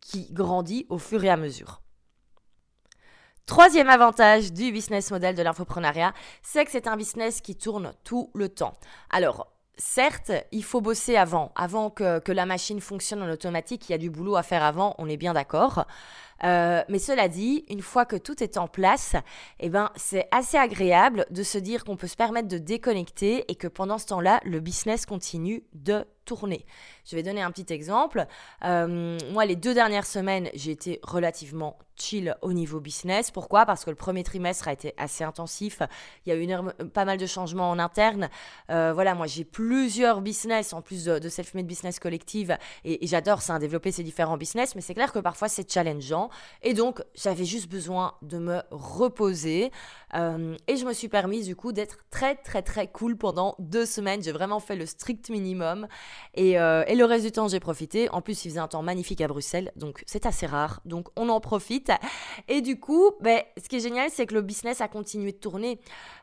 qui 0.00 0.32
grandit 0.32 0.86
au 0.88 0.98
fur 0.98 1.22
et 1.24 1.30
à 1.30 1.36
mesure. 1.36 1.82
Troisième 3.46 3.88
avantage 3.88 4.52
du 4.52 4.72
business 4.72 5.12
model 5.12 5.36
de 5.36 5.42
l'infoprenariat, 5.42 6.12
c'est 6.42 6.64
que 6.64 6.70
c'est 6.72 6.88
un 6.88 6.96
business 6.96 7.40
qui 7.40 7.54
tourne 7.54 7.92
tout 8.02 8.28
le 8.34 8.48
temps. 8.48 8.74
Alors, 9.08 9.52
certes, 9.78 10.32
il 10.50 10.64
faut 10.64 10.80
bosser 10.80 11.14
avant, 11.14 11.52
avant 11.54 11.88
que, 11.88 12.18
que, 12.18 12.32
la 12.32 12.44
machine 12.44 12.80
fonctionne 12.80 13.22
en 13.22 13.30
automatique, 13.30 13.88
il 13.88 13.92
y 13.92 13.94
a 13.94 13.98
du 13.98 14.10
boulot 14.10 14.34
à 14.34 14.42
faire 14.42 14.64
avant, 14.64 14.96
on 14.98 15.08
est 15.08 15.16
bien 15.16 15.32
d'accord. 15.32 15.84
Euh, 16.42 16.82
mais 16.88 16.98
cela 16.98 17.28
dit, 17.28 17.64
une 17.68 17.82
fois 17.82 18.04
que 18.04 18.16
tout 18.16 18.42
est 18.42 18.56
en 18.56 18.66
place, 18.66 19.14
eh 19.60 19.68
ben, 19.68 19.90
c'est 19.94 20.26
assez 20.32 20.56
agréable 20.56 21.24
de 21.30 21.44
se 21.44 21.58
dire 21.58 21.84
qu'on 21.84 21.96
peut 21.96 22.08
se 22.08 22.16
permettre 22.16 22.48
de 22.48 22.58
déconnecter 22.58 23.44
et 23.48 23.54
que 23.54 23.68
pendant 23.68 23.98
ce 23.98 24.06
temps-là, 24.06 24.40
le 24.44 24.58
business 24.58 25.06
continue 25.06 25.62
de 25.72 26.04
tourner. 26.26 26.66
Je 27.06 27.16
vais 27.16 27.22
donner 27.22 27.40
un 27.40 27.50
petit 27.50 27.72
exemple. 27.72 28.26
Euh, 28.64 29.18
moi, 29.32 29.46
les 29.46 29.56
deux 29.56 29.72
dernières 29.72 30.06
semaines, 30.06 30.50
j'ai 30.52 30.72
été 30.72 31.00
relativement 31.02 31.78
chill 31.98 32.36
au 32.42 32.52
niveau 32.52 32.78
business. 32.78 33.30
Pourquoi? 33.30 33.64
Parce 33.64 33.84
que 33.84 33.90
le 33.90 33.96
premier 33.96 34.22
trimestre 34.22 34.68
a 34.68 34.72
été 34.74 34.92
assez 34.98 35.24
intensif. 35.24 35.80
Il 36.26 36.30
y 36.30 36.36
a 36.36 36.36
eu 36.36 36.46
pas 36.92 37.06
mal 37.06 37.16
de 37.16 37.26
changements 37.26 37.70
en 37.70 37.78
interne. 37.78 38.28
Euh, 38.70 38.92
voilà, 38.92 39.14
moi, 39.14 39.26
j'ai 39.26 39.44
plusieurs 39.44 40.20
business 40.20 40.74
en 40.74 40.82
plus 40.82 41.04
de, 41.04 41.28
self-made 41.28 41.66
business 41.66 41.98
collective 41.98 42.58
et, 42.84 43.02
et 43.02 43.06
j'adore 43.06 43.40
ça, 43.40 43.58
développer 43.58 43.92
ces 43.92 44.02
différents 44.02 44.36
business. 44.36 44.74
Mais 44.74 44.82
c'est 44.82 44.94
clair 44.94 45.12
que 45.12 45.20
parfois, 45.20 45.48
c'est 45.48 45.70
challengeant. 45.72 46.28
Et 46.62 46.74
donc, 46.74 47.02
j'avais 47.14 47.46
juste 47.46 47.70
besoin 47.70 48.14
de 48.20 48.38
me 48.38 48.60
reposer. 48.70 49.70
Euh, 50.14 50.56
et 50.66 50.76
je 50.76 50.84
me 50.84 50.92
suis 50.92 51.08
permis 51.08 51.44
du 51.44 51.56
coup 51.56 51.72
d'être 51.72 51.98
très 52.10 52.36
très 52.36 52.62
très 52.62 52.88
cool 52.88 53.16
pendant 53.16 53.54
deux 53.58 53.86
semaines. 53.86 54.22
J'ai 54.22 54.32
vraiment 54.32 54.60
fait 54.60 54.76
le 54.76 54.86
strict 54.86 55.30
minimum. 55.30 55.88
Et, 56.34 56.58
euh, 56.58 56.84
et 56.88 56.96
le 56.96 57.04
reste 57.04 57.24
du 57.24 57.32
temps, 57.32 57.48
j'ai 57.48 57.60
profité. 57.60 58.10
En 58.10 58.20
plus, 58.20 58.44
il 58.44 58.48
faisait 58.50 58.60
un 58.60 58.68
temps 58.68 58.82
magnifique 58.82 59.20
à 59.20 59.28
Bruxelles. 59.28 59.70
Donc, 59.76 60.02
c'est 60.06 60.26
assez 60.26 60.46
rare. 60.46 60.80
Donc, 60.84 61.08
on 61.16 61.28
en 61.28 61.40
profite. 61.40 61.92
Et 62.48 62.60
du 62.60 62.80
coup, 62.80 63.12
ben, 63.20 63.40
ce 63.62 63.68
qui 63.68 63.76
est 63.76 63.80
génial, 63.80 64.10
c'est 64.10 64.26
que 64.26 64.34
le 64.34 64.42
business 64.42 64.80
a 64.80 64.88
continué 64.88 65.32
de 65.32 65.38
tourner. 65.38 65.78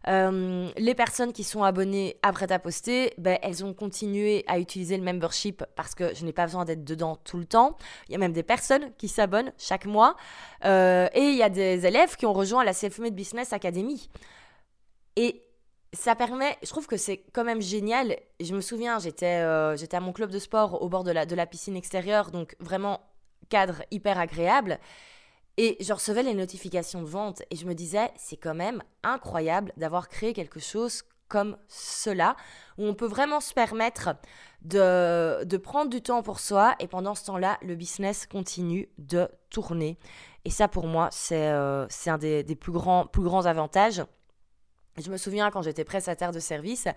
Euh, 0.07 0.69
les 0.77 0.95
personnes 0.95 1.31
qui 1.31 1.43
sont 1.43 1.63
abonnées 1.63 2.17
après 2.23 2.47
ta 2.47 2.59
poster, 2.59 3.13
ben, 3.17 3.39
elles 3.41 3.63
ont 3.63 3.73
continué 3.73 4.43
à 4.47 4.59
utiliser 4.59 4.97
le 4.97 5.03
membership 5.03 5.63
parce 5.75 5.95
que 5.95 6.13
je 6.13 6.25
n'ai 6.25 6.33
pas 6.33 6.45
besoin 6.45 6.65
d'être 6.65 6.83
dedans 6.83 7.15
tout 7.23 7.37
le 7.37 7.45
temps. 7.45 7.77
Il 8.09 8.11
y 8.11 8.15
a 8.15 8.19
même 8.19 8.33
des 8.33 8.43
personnes 8.43 8.91
qui 8.97 9.07
s'abonnent 9.07 9.53
chaque 9.57 9.85
mois 9.85 9.93
moi. 9.93 10.17
Euh, 10.65 11.07
et 11.13 11.21
il 11.21 11.35
y 11.35 11.43
a 11.43 11.49
des 11.49 11.85
élèves 11.85 12.17
qui 12.17 12.25
ont 12.25 12.33
rejoint 12.33 12.65
la 12.65 12.73
Self-Made 12.73 13.15
Business 13.15 13.53
Academy. 13.53 14.09
Et 15.15 15.42
ça 15.93 16.15
permet, 16.15 16.57
je 16.63 16.69
trouve 16.69 16.87
que 16.87 16.97
c'est 16.97 17.23
quand 17.33 17.43
même 17.43 17.61
génial. 17.61 18.17
Je 18.39 18.53
me 18.55 18.61
souviens, 18.61 18.99
j'étais 18.99 19.41
euh, 19.41 19.77
j'étais 19.77 19.95
à 19.95 19.99
mon 19.99 20.11
club 20.11 20.31
de 20.31 20.39
sport 20.39 20.81
au 20.81 20.89
bord 20.89 21.03
de 21.03 21.11
la, 21.11 21.25
de 21.25 21.35
la 21.35 21.45
piscine 21.45 21.75
extérieure, 21.75 22.31
donc 22.31 22.55
vraiment 22.59 23.01
cadre 23.49 23.83
hyper 23.91 24.17
agréable. 24.17 24.79
Et 25.57 25.77
je 25.79 25.93
recevais 25.93 26.23
les 26.23 26.33
notifications 26.33 27.01
de 27.01 27.07
vente 27.07 27.43
et 27.51 27.55
je 27.55 27.65
me 27.65 27.75
disais, 27.75 28.11
c'est 28.17 28.37
quand 28.37 28.55
même 28.55 28.81
incroyable 29.03 29.71
d'avoir 29.77 30.09
créé 30.09 30.33
quelque 30.33 30.59
chose 30.59 31.03
comme 31.27 31.57
cela, 31.67 32.35
où 32.77 32.85
on 32.85 32.93
peut 32.93 33.07
vraiment 33.07 33.39
se 33.39 33.53
permettre 33.53 34.09
de, 34.61 35.43
de 35.43 35.57
prendre 35.57 35.89
du 35.89 36.01
temps 36.01 36.21
pour 36.21 36.39
soi 36.39 36.75
et 36.79 36.87
pendant 36.87 37.15
ce 37.15 37.25
temps-là, 37.25 37.57
le 37.61 37.75
business 37.75 38.27
continue 38.27 38.89
de 38.97 39.27
tourner. 39.49 39.97
Et 40.45 40.49
ça, 40.49 40.67
pour 40.67 40.87
moi, 40.87 41.09
c'est 41.11 41.47
euh, 41.49 41.87
un 42.07 42.17
des, 42.17 42.43
des, 42.43 42.55
plus, 42.55 42.71
grands, 42.71 43.05
plus 43.07 43.23
grands 43.23 43.45
avantages. 43.45 44.03
Je 44.97 45.09
me 45.09 45.17
souviens 45.17 45.49
quand 45.51 45.61
j'étais 45.61 45.83
prestataire 45.83 46.31
de 46.31 46.39
service, 46.39 46.87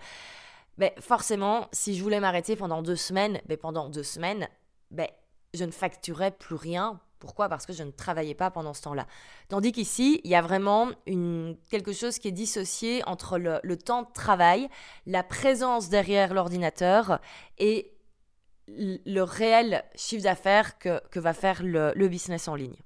ben, 0.77 0.91
forcément, 0.99 1.67
si 1.71 1.95
je 1.95 2.03
voulais 2.03 2.19
m'arrêter 2.19 2.55
pendant 2.55 2.81
deux 2.81 2.95
semaines, 2.95 3.41
ben, 3.47 3.57
pendant 3.57 3.89
deux 3.89 4.03
semaines, 4.03 4.47
ben, 4.91 5.07
je 5.53 5.63
ne 5.63 5.71
facturais 5.71 6.31
plus 6.31 6.55
rien 6.55 6.99
pourquoi? 7.19 7.49
Parce 7.49 7.65
que 7.65 7.73
je 7.73 7.83
ne 7.83 7.91
travaillais 7.91 8.35
pas 8.35 8.51
pendant 8.51 8.73
ce 8.73 8.81
temps-là. 8.83 9.07
Tandis 9.49 9.71
qu'ici, 9.71 10.21
il 10.23 10.29
y 10.29 10.35
a 10.35 10.41
vraiment 10.41 10.89
quelque 11.69 11.93
chose 11.93 12.19
qui 12.19 12.27
est 12.27 12.31
dissocié 12.31 13.03
entre 13.07 13.37
le, 13.37 13.77
temps 13.77 14.03
de 14.03 14.11
travail, 14.13 14.69
la 15.05 15.23
présence 15.23 15.89
derrière 15.89 16.33
l'ordinateur 16.33 17.19
et 17.57 17.91
le 18.67 19.21
réel 19.21 19.83
chiffre 19.95 20.23
d'affaires 20.23 20.77
que, 20.77 21.01
va 21.15 21.33
faire 21.33 21.63
le 21.63 22.07
business 22.07 22.47
en 22.47 22.55
ligne. 22.55 22.77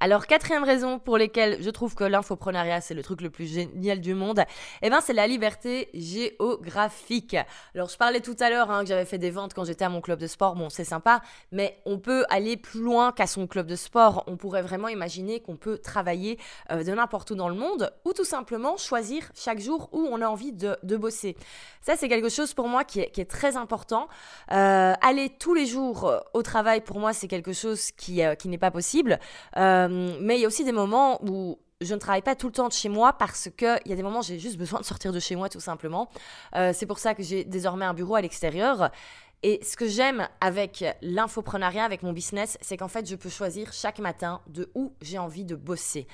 Alors, 0.00 0.28
quatrième 0.28 0.62
raison 0.62 1.00
pour 1.00 1.18
laquelle 1.18 1.60
je 1.60 1.70
trouve 1.70 1.96
que 1.96 2.04
l'infoprenariat, 2.04 2.80
c'est 2.80 2.94
le 2.94 3.02
truc 3.02 3.20
le 3.20 3.30
plus 3.30 3.52
génial 3.52 4.00
du 4.00 4.14
monde, 4.14 4.44
eh 4.80 4.90
ben, 4.90 5.00
c'est 5.00 5.12
la 5.12 5.26
liberté 5.26 5.88
géographique. 5.92 7.36
Alors, 7.74 7.88
je 7.88 7.96
parlais 7.96 8.20
tout 8.20 8.36
à 8.38 8.48
l'heure 8.48 8.70
hein, 8.70 8.82
que 8.82 8.88
j'avais 8.88 9.04
fait 9.04 9.18
des 9.18 9.32
ventes 9.32 9.54
quand 9.54 9.64
j'étais 9.64 9.84
à 9.84 9.88
mon 9.88 10.00
club 10.00 10.20
de 10.20 10.28
sport. 10.28 10.54
Bon, 10.54 10.70
c'est 10.70 10.84
sympa, 10.84 11.20
mais 11.50 11.80
on 11.84 11.98
peut 11.98 12.24
aller 12.30 12.56
plus 12.56 12.80
loin 12.80 13.10
qu'à 13.10 13.26
son 13.26 13.48
club 13.48 13.66
de 13.66 13.74
sport. 13.74 14.22
On 14.28 14.36
pourrait 14.36 14.62
vraiment 14.62 14.86
imaginer 14.86 15.40
qu'on 15.40 15.56
peut 15.56 15.78
travailler 15.78 16.38
euh, 16.70 16.84
de 16.84 16.92
n'importe 16.92 17.32
où 17.32 17.34
dans 17.34 17.48
le 17.48 17.56
monde 17.56 17.92
ou 18.04 18.12
tout 18.12 18.24
simplement 18.24 18.76
choisir 18.76 19.24
chaque 19.34 19.58
jour 19.58 19.88
où 19.90 20.06
on 20.08 20.22
a 20.22 20.28
envie 20.28 20.52
de, 20.52 20.76
bosser. 20.96 21.36
Ça, 21.80 21.96
c'est 21.96 22.08
quelque 22.08 22.28
chose 22.28 22.54
pour 22.54 22.68
moi 22.68 22.84
qui 22.84 23.00
est, 23.00 23.28
très 23.28 23.56
important. 23.56 24.06
Euh, 24.52 24.94
aller 25.02 25.28
tous 25.28 25.54
les 25.54 25.66
jours 25.66 26.06
euh, 26.06 26.20
au 26.34 26.42
travail, 26.42 26.82
pour 26.82 27.00
moi, 27.00 27.12
c'est 27.12 27.26
quelque 27.26 27.52
chose 27.52 27.90
qui, 27.90 28.20
qui 28.38 28.48
n'est 28.48 28.58
pas 28.58 28.70
possible. 28.70 29.18
Mais 29.88 30.36
il 30.36 30.42
y 30.42 30.44
a 30.44 30.46
aussi 30.48 30.64
des 30.64 30.72
moments 30.72 31.22
où 31.24 31.58
je 31.80 31.94
ne 31.94 31.98
travaille 31.98 32.22
pas 32.22 32.34
tout 32.34 32.46
le 32.46 32.52
temps 32.52 32.68
de 32.68 32.72
chez 32.72 32.88
moi 32.88 33.12
parce 33.12 33.48
qu'il 33.56 33.80
y 33.86 33.92
a 33.92 33.96
des 33.96 34.02
moments 34.02 34.20
où 34.20 34.24
j'ai 34.24 34.38
juste 34.38 34.56
besoin 34.56 34.80
de 34.80 34.84
sortir 34.84 35.12
de 35.12 35.20
chez 35.20 35.36
moi 35.36 35.48
tout 35.48 35.60
simplement. 35.60 36.10
Euh, 36.56 36.72
c'est 36.74 36.86
pour 36.86 36.98
ça 36.98 37.14
que 37.14 37.22
j'ai 37.22 37.44
désormais 37.44 37.84
un 37.84 37.94
bureau 37.94 38.16
à 38.16 38.20
l'extérieur. 38.20 38.90
Et 39.44 39.60
ce 39.62 39.76
que 39.76 39.86
j'aime 39.86 40.28
avec 40.40 40.84
l'infoprenariat, 41.00 41.84
avec 41.84 42.02
mon 42.02 42.12
business, 42.12 42.58
c'est 42.60 42.76
qu'en 42.76 42.88
fait, 42.88 43.08
je 43.08 43.14
peux 43.14 43.28
choisir 43.28 43.72
chaque 43.72 44.00
matin 44.00 44.40
de 44.48 44.68
où 44.74 44.92
j'ai 45.00 45.18
envie 45.18 45.44
de 45.44 45.54
bosser. 45.54 46.08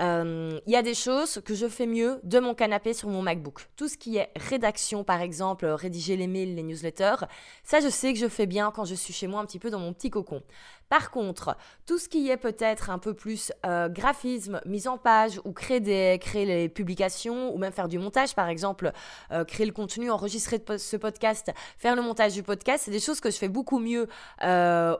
Euh, 0.00 0.58
il 0.66 0.72
y 0.72 0.76
a 0.76 0.82
des 0.82 0.94
choses 0.94 1.40
que 1.44 1.54
je 1.54 1.68
fais 1.68 1.86
mieux 1.86 2.20
de 2.22 2.38
mon 2.38 2.54
canapé 2.54 2.94
sur 2.94 3.08
mon 3.08 3.22
MacBook. 3.22 3.68
Tout 3.76 3.88
ce 3.88 3.98
qui 3.98 4.16
est 4.16 4.30
rédaction, 4.36 5.02
par 5.02 5.20
exemple, 5.20 5.66
rédiger 5.66 6.16
les 6.16 6.28
mails, 6.28 6.54
les 6.54 6.62
newsletters, 6.62 7.26
ça 7.64 7.80
je 7.80 7.88
sais 7.88 8.12
que 8.12 8.18
je 8.18 8.28
fais 8.28 8.46
bien 8.46 8.70
quand 8.70 8.84
je 8.84 8.94
suis 8.94 9.12
chez 9.12 9.26
moi 9.26 9.40
un 9.40 9.46
petit 9.46 9.58
peu 9.58 9.68
dans 9.68 9.80
mon 9.80 9.92
petit 9.92 10.10
cocon. 10.10 10.42
Par 10.90 11.10
contre, 11.10 11.56
tout 11.86 11.98
ce 11.98 12.10
qui 12.10 12.28
est 12.28 12.36
peut-être 12.36 12.90
un 12.90 12.98
peu 12.98 13.14
plus 13.14 13.50
euh, 13.64 13.88
graphisme, 13.88 14.60
mise 14.66 14.86
en 14.86 14.98
page 14.98 15.40
ou 15.46 15.52
créer, 15.52 15.80
des, 15.80 16.18
créer 16.20 16.44
les 16.44 16.68
publications 16.68 17.54
ou 17.54 17.56
même 17.56 17.72
faire 17.72 17.88
du 17.88 17.98
montage, 17.98 18.34
par 18.34 18.48
exemple, 18.48 18.92
euh, 19.32 19.44
créer 19.44 19.64
le 19.64 19.72
contenu, 19.72 20.10
enregistrer 20.10 20.62
ce 20.76 20.96
podcast, 20.98 21.50
faire 21.78 21.96
le 21.96 22.02
montage 22.02 22.34
du 22.34 22.42
podcast, 22.42 22.82
c'est 22.84 22.90
des 22.90 23.00
choses 23.00 23.20
que 23.20 23.30
je 23.30 23.38
fais 23.38 23.48
beaucoup 23.48 23.78
mieux 23.78 24.06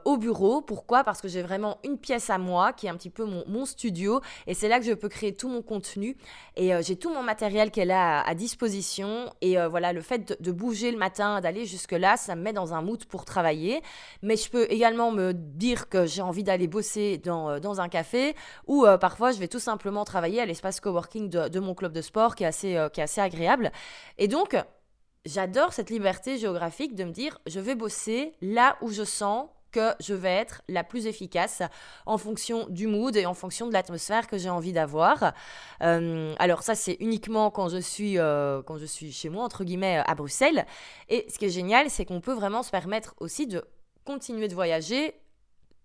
au 0.05 0.17
bureau. 0.17 0.63
Pourquoi? 0.63 1.05
Parce 1.05 1.21
que 1.21 1.29
j'ai 1.29 1.43
vraiment 1.43 1.77
une 1.85 1.99
pièce 1.99 2.31
à 2.31 2.39
moi 2.39 2.73
qui 2.73 2.87
est 2.87 2.91
un 2.91 2.97
petit 2.97 3.11
peu 3.11 3.25
mon, 3.25 3.67
studio 3.67 4.23
et 4.47 4.55
c'est 4.55 4.69
là 4.69 4.79
que 4.79 4.87
je 4.87 4.93
peux 4.93 5.11
créer 5.11 5.35
tout 5.35 5.49
mon 5.49 5.61
contenu 5.61 6.17
et 6.57 6.75
euh, 6.75 6.83
j'ai 6.83 6.97
tout 6.97 7.11
mon 7.11 7.23
matériel 7.23 7.71
qui 7.71 7.81
est 7.81 7.85
là 7.85 8.21
à, 8.21 8.35
disposition. 8.35 9.33
Et 9.41 9.59
euh, 9.59 9.69
voilà, 9.69 9.93
le 9.93 10.01
fait 10.01 10.41
de, 10.41 10.53
bouger 10.53 10.91
le 10.91 10.99
matin, 10.99 11.41
d'aller 11.41 11.67
jusque-là, 11.67 12.17
ça 12.17 12.35
me 12.37 12.43
met 12.43 12.53
dans 12.53 12.75
un 12.75 12.83
mood 12.83 13.05
pour 13.07 13.25
travailler. 13.25 13.83
Mais 14.23 14.37
je 14.37 14.51
peux 14.51 14.67
également 14.71 15.11
me 15.11 15.33
dire 15.33 15.80
que 15.89 16.07
j'ai 16.07 16.23
envie 16.23 16.45
d'aller 16.45 16.67
bosser 16.67 17.19
dans, 17.19 17.51
euh, 17.51 17.61
dans, 17.61 17.81
un 17.81 17.89
café 17.89 18.35
ou 18.67 18.85
parfois 19.01 19.33
je 19.33 19.39
vais 19.39 19.49
tout 19.49 19.59
simplement 19.59 20.05
travailler 20.05 20.41
à 20.41 20.47
l'espace 20.47 20.81
coworking 20.81 21.29
de, 21.31 21.61
mon 21.61 21.75
club 21.75 21.93
de 21.93 22.03
sport 22.03 22.35
qui 22.35 22.45
est 22.45 22.47
assez, 22.47 22.89
qui 22.93 23.01
est 23.01 23.05
assez 23.05 23.21
agréable. 23.21 23.71
Et 24.19 24.29
donc, 24.29 24.57
j'adore 25.25 25.73
cette 25.73 25.91
liberté 25.91 26.39
géographique 26.39 26.95
de 26.95 27.05
me 27.05 27.13
dire 27.13 27.39
je 27.47 27.61
vais 27.61 27.75
bosser 27.75 28.33
là 28.41 28.77
où 28.81 28.91
je 28.91 29.05
sens 29.05 29.49
que 29.71 29.95
je 30.01 30.15
vais 30.15 30.33
être 30.33 30.63
la 30.69 30.85
plus 30.85 31.07
efficace 31.07 31.63
en 32.07 32.19
fonction 32.19 32.67
du 32.69 32.87
mood 32.87 33.17
et 33.17 33.27
en 33.27 33.35
fonction 33.35 33.67
de 33.67 33.73
l'atmosphère 33.73 34.27
que 34.27 34.39
j'ai 34.39 34.51
envie 34.51 34.73
d'avoir. 34.73 35.33
Euh, 35.83 36.35
alors 36.39 36.63
ça, 36.63 36.75
c'est 36.75 36.97
uniquement 37.01 37.51
quand 37.51 37.69
je 37.69 37.79
suis 37.79 38.19
euh, 38.19 38.63
quand 38.63 38.79
je 38.79 38.87
suis 38.87 39.13
chez 39.13 39.29
moi 39.29 39.45
entre 39.45 39.65
guillemets 39.65 40.03
à 40.05 40.15
Bruxelles. 40.15 40.67
Et 41.09 41.27
ce 41.29 41.39
qui 41.39 41.47
est 41.47 41.51
génial, 41.51 41.91
c'est 41.91 42.05
qu'on 42.05 42.21
peut 42.21 42.35
vraiment 42.35 42.63
se 42.63 42.71
permettre 42.71 43.15
aussi 43.21 43.47
de 43.47 43.65
continuer 44.05 44.49
de 44.49 44.55
voyager 44.55 45.15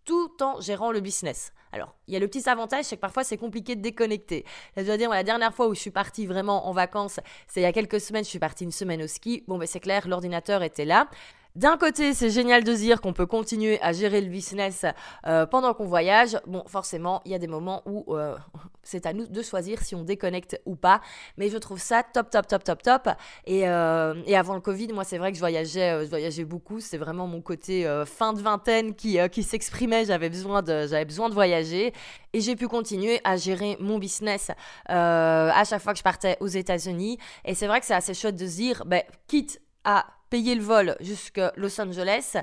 tout 0.06 0.32
en 0.42 0.62
gérant 0.62 0.92
le 0.92 1.00
business. 1.00 1.52
Alors, 1.72 1.94
il 2.08 2.14
y 2.14 2.18
a 2.18 2.20
le 2.20 2.28
petit 2.28 2.48
avantage, 2.48 2.86
c'est 2.86 2.96
que 2.96 3.02
parfois 3.02 3.24
c'est 3.24 3.38
compliqué 3.38 3.76
de 3.76 3.82
déconnecter. 3.82 4.46
je 4.78 4.84
dois 4.84 4.98
dire, 4.98 5.10
la 5.10 5.24
dernière 5.24 5.54
fois 5.54 5.68
où 5.68 5.74
je 5.74 5.80
suis 5.80 5.92
partie 5.92 6.26
vraiment 6.26 6.68
en 6.70 6.72
vacances, 6.72 7.20
c'est 7.48 7.60
il 7.60 7.64
y 7.64 7.68
a 7.68 7.74
quelques 7.74 8.00
semaines, 8.00 8.24
je 8.24 8.30
suis 8.30 8.40
partie 8.40 8.64
une 8.64 8.72
semaine 8.72 9.02
au 9.04 9.08
ski. 9.08 9.44
Bon, 9.48 9.58
ben 9.58 9.68
c'est 9.68 9.82
clair, 9.82 10.08
l'ordinateur 10.08 10.64
était 10.64 10.86
là. 10.86 11.10
D'un 11.56 11.78
côté, 11.78 12.14
c'est 12.14 12.30
génial 12.30 12.66
de 12.66 12.74
dire 12.74 13.00
qu'on 13.00 13.14
peut 13.14 13.26
continuer 13.26 13.82
à 13.82 13.94
gérer 13.94 14.20
le 14.20 14.28
business 14.28 14.86
euh, 15.26 15.46
pendant 15.46 15.74
qu'on 15.74 15.86
voyage. 15.86 16.38
Bon, 16.48 16.66
forcément, 16.68 17.22
il 17.24 17.32
y 17.32 17.36
a 17.36 17.40
des 17.40 17.48
moments 17.48 17.82
où 17.86 18.14
euh, 18.14 18.36
c'est 18.84 19.06
à 19.06 19.14
nous 19.14 19.26
de 19.26 19.42
choisir 19.42 19.82
si 19.82 19.96
on 19.96 20.04
déconnecte 20.04 20.62
ou 20.66 20.76
pas. 20.76 21.00
Mais 21.38 21.50
je 21.50 21.58
trouve 21.58 21.80
ça 21.80 22.04
top, 22.04 22.30
top, 22.30 22.48
top, 22.48 22.66
top, 22.66 22.84
top. 22.84 23.10
Et, 23.46 23.70
euh, 23.70 24.16
avant 24.36 24.56
le 24.56 24.60
Covid, 24.60 24.90
moi, 24.92 25.06
c'est 25.06 25.18
vrai 25.18 25.32
que 25.32 25.38
je 25.38 25.40
voyageais, 25.40 26.04
je 26.04 26.10
voyageais 26.10 26.44
beaucoup. 26.44 26.82
C'est 26.82 26.98
vraiment 26.98 27.26
mon 27.26 27.40
côté 27.40 27.90
fin 28.06 28.34
de 28.34 28.42
vingtaine 28.42 28.94
qui, 28.94 29.18
qui 29.32 29.42
s'exprimait. 29.42 30.04
J'avais 30.04 30.30
besoin, 30.30 30.62
de, 30.62 31.06
besoin 31.06 31.30
de 31.30 31.34
voyager. 31.34 31.94
Et 32.34 32.42
j'ai 32.42 32.58
pu 32.58 32.68
continuer 32.68 33.22
à 33.24 33.38
gérer 33.38 33.78
mon 33.80 33.98
business 33.98 34.52
à 34.88 35.64
chaque 35.64 35.82
fois 35.82 35.94
que 35.94 36.00
je 36.00 36.04
partais 36.04 36.36
aux 36.42 36.48
États-Unis. 36.48 37.18
Et 37.46 37.56
c'est 37.56 37.68
vrai 37.68 37.80
que 37.80 37.86
c'est 37.86 37.94
assez 37.94 38.14
chouette 38.14 38.36
de 38.36 38.46
dire, 38.46 38.84
ben, 38.86 39.04
quitte 39.28 39.62
à 39.86 40.06
payer 40.36 40.56
le 40.56 40.64
vol 40.64 40.98
jusqu'à 41.00 41.54
Los 41.56 41.80
Angeles 41.80 42.36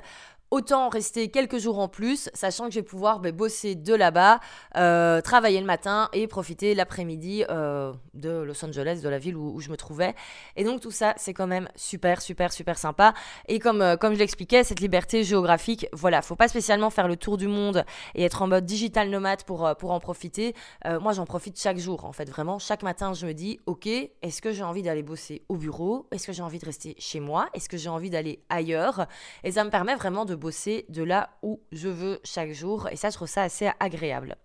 autant 0.53 0.87
rester 0.87 1.29
quelques 1.29 1.57
jours 1.57 1.79
en 1.79 1.87
plus, 1.87 2.29
sachant 2.35 2.65
que 2.65 2.75
je 2.75 2.79
vais 2.79 2.85
pouvoir 2.85 3.19
ben, 3.19 3.35
bosser 3.35 3.73
de 3.73 3.95
là-bas, 3.95 4.39
euh, 4.77 5.19
travailler 5.19 5.59
le 5.59 5.65
matin 5.65 6.09
et 6.13 6.27
profiter 6.27 6.75
l'après-midi 6.75 7.43
euh, 7.49 7.91
de 8.13 8.29
Los 8.29 8.63
Angeles, 8.63 8.99
de 9.03 9.09
la 9.09 9.17
ville 9.17 9.35
où, 9.35 9.59
je 9.59 9.71
me 9.71 9.77
trouvais. 9.77 10.13
Et 10.55 10.63
donc 10.63 10.79
tout 10.79 10.91
ça, 10.91 11.15
c'est 11.17 11.33
quand 11.33 11.47
même 11.47 11.67
super, 11.75 12.21
super, 12.21 12.53
super 12.53 12.77
sympa. 12.77 13.15
Et 13.47 13.57
comme, 13.57 13.81
euh, 13.81 13.97
comme 13.97 14.13
je 14.13 14.19
l'expliquais, 14.19 14.63
cette 14.63 14.79
liberté 14.79 15.23
géographique, 15.23 15.87
voilà, 15.91 16.21
faut 16.21 16.35
pas 16.35 16.47
spécialement 16.47 16.91
faire 16.91 17.07
le 17.07 17.17
tour 17.17 17.37
du 17.37 17.47
monde 17.47 17.83
et 18.13 18.23
être 18.23 18.43
en 18.43 18.47
mode 18.47 18.67
digital 18.67 19.09
nomade 19.09 19.45
pour, 19.45 19.75
pour 19.79 19.89
en 19.89 19.99
profiter. 19.99 20.53
moi, 21.01 21.13
j'en 21.13 21.25
profite 21.25 21.59
chaque 21.59 21.79
jour, 21.79 22.05
en 22.05 22.13
fait, 22.13 22.29
vraiment. 22.29 22.59
Chaque 22.59 22.83
matin, 22.83 23.13
je 23.13 23.25
me 23.25 23.33
dis, 23.33 23.59
ok, 23.65 23.87
est-ce 23.87 24.39
que 24.39 24.51
j'ai 24.51 24.63
envie 24.63 24.83
d'aller 24.83 25.01
bosser 25.01 25.41
au 25.49 25.55
bureau? 25.55 26.05
Est-ce 26.11 26.27
que 26.27 26.33
j'ai 26.33 26.43
envie 26.43 26.59
de 26.59 26.65
rester 26.65 26.95
chez 26.99 27.19
moi? 27.19 27.49
Est-ce 27.55 27.69
que 27.69 27.77
j'ai 27.77 27.89
envie 27.89 28.11
d'aller 28.11 28.43
ailleurs? 28.49 29.07
Et 29.43 29.53
ça 29.53 29.63
me 29.63 29.71
permet 29.71 29.95
vraiment 29.95 30.25
de 30.25 30.35
bosser 30.43 30.85
de 30.89 31.03
là 31.03 31.29
où 31.41 31.61
je 31.71 31.87
veux 31.87 32.19
chaque 32.23 32.51
jour. 32.51 32.89
Et 32.91 32.97
ça, 32.97 33.09
je 33.09 33.15
trouve 33.15 33.29
ça 33.29 33.43
assez 33.43 33.71
agréable. 33.79 34.35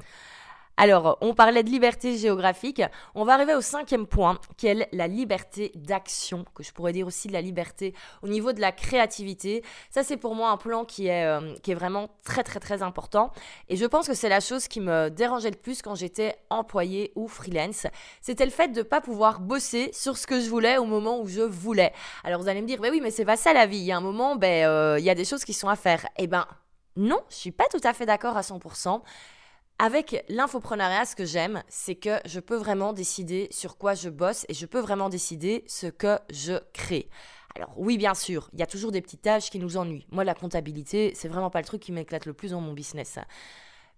Alors, 0.80 1.18
on 1.22 1.34
parlait 1.34 1.64
de 1.64 1.70
liberté 1.70 2.16
géographique. 2.16 2.80
On 3.16 3.24
va 3.24 3.34
arriver 3.34 3.56
au 3.56 3.60
cinquième 3.60 4.06
point, 4.06 4.38
qui 4.56 4.68
est 4.68 4.88
la 4.92 5.08
liberté 5.08 5.72
d'action, 5.74 6.44
que 6.54 6.62
je 6.62 6.72
pourrais 6.72 6.92
dire 6.92 7.04
aussi 7.04 7.26
de 7.26 7.32
la 7.32 7.40
liberté 7.40 7.94
au 8.22 8.28
niveau 8.28 8.52
de 8.52 8.60
la 8.60 8.70
créativité. 8.70 9.64
Ça, 9.90 10.04
c'est 10.04 10.16
pour 10.16 10.36
moi 10.36 10.50
un 10.50 10.56
plan 10.56 10.84
qui 10.84 11.08
est, 11.08 11.24
euh, 11.24 11.56
qui 11.64 11.72
est 11.72 11.74
vraiment 11.74 12.10
très, 12.24 12.44
très, 12.44 12.60
très 12.60 12.84
important. 12.84 13.32
Et 13.68 13.74
je 13.74 13.84
pense 13.86 14.06
que 14.06 14.14
c'est 14.14 14.28
la 14.28 14.38
chose 14.38 14.68
qui 14.68 14.80
me 14.80 15.08
dérangeait 15.08 15.50
le 15.50 15.56
plus 15.56 15.82
quand 15.82 15.96
j'étais 15.96 16.36
employé 16.48 17.10
ou 17.16 17.26
freelance. 17.26 17.88
C'était 18.20 18.44
le 18.44 18.52
fait 18.52 18.68
de 18.68 18.78
ne 18.78 18.84
pas 18.84 19.00
pouvoir 19.00 19.40
bosser 19.40 19.90
sur 19.92 20.16
ce 20.16 20.28
que 20.28 20.38
je 20.38 20.48
voulais 20.48 20.78
au 20.78 20.84
moment 20.84 21.20
où 21.20 21.26
je 21.26 21.40
voulais. 21.40 21.92
Alors, 22.22 22.40
vous 22.40 22.48
allez 22.48 22.62
me 22.62 22.68
dire, 22.68 22.78
bah 22.80 22.90
oui, 22.92 23.00
mais 23.02 23.10
c'est 23.10 23.24
pas 23.24 23.36
ça 23.36 23.52
la 23.52 23.66
vie. 23.66 23.78
Il 23.78 23.84
y 23.84 23.90
a 23.90 23.96
un 23.96 24.00
moment, 24.00 24.36
ben, 24.36 24.64
euh, 24.68 24.96
il 25.00 25.04
y 25.04 25.10
a 25.10 25.16
des 25.16 25.24
choses 25.24 25.44
qui 25.44 25.54
sont 25.54 25.68
à 25.68 25.74
faire. 25.74 26.06
Eh 26.18 26.28
ben, 26.28 26.46
non, 26.94 27.18
je 27.30 27.34
suis 27.34 27.50
pas 27.50 27.66
tout 27.68 27.80
à 27.82 27.92
fait 27.94 28.06
d'accord 28.06 28.36
à 28.36 28.42
100%. 28.42 29.02
Avec 29.80 30.24
l'infoprenariat, 30.28 31.04
ce 31.04 31.14
que 31.14 31.24
j'aime, 31.24 31.62
c'est 31.68 31.94
que 31.94 32.18
je 32.24 32.40
peux 32.40 32.56
vraiment 32.56 32.92
décider 32.92 33.46
sur 33.52 33.78
quoi 33.78 33.94
je 33.94 34.08
bosse 34.08 34.44
et 34.48 34.54
je 34.54 34.66
peux 34.66 34.80
vraiment 34.80 35.08
décider 35.08 35.62
ce 35.68 35.86
que 35.86 36.18
je 36.30 36.54
crée. 36.72 37.08
Alors 37.54 37.72
oui, 37.76 37.96
bien 37.96 38.14
sûr, 38.14 38.50
il 38.52 38.58
y 38.58 38.62
a 38.64 38.66
toujours 38.66 38.90
des 38.90 39.00
petites 39.00 39.22
tâches 39.22 39.50
qui 39.50 39.60
nous 39.60 39.76
ennuient. 39.76 40.06
Moi, 40.10 40.24
la 40.24 40.34
comptabilité, 40.34 41.12
c'est 41.14 41.28
vraiment 41.28 41.50
pas 41.50 41.60
le 41.60 41.64
truc 41.64 41.80
qui 41.80 41.92
m'éclate 41.92 42.26
le 42.26 42.32
plus 42.32 42.50
dans 42.50 42.60
mon 42.60 42.72
business. 42.72 43.20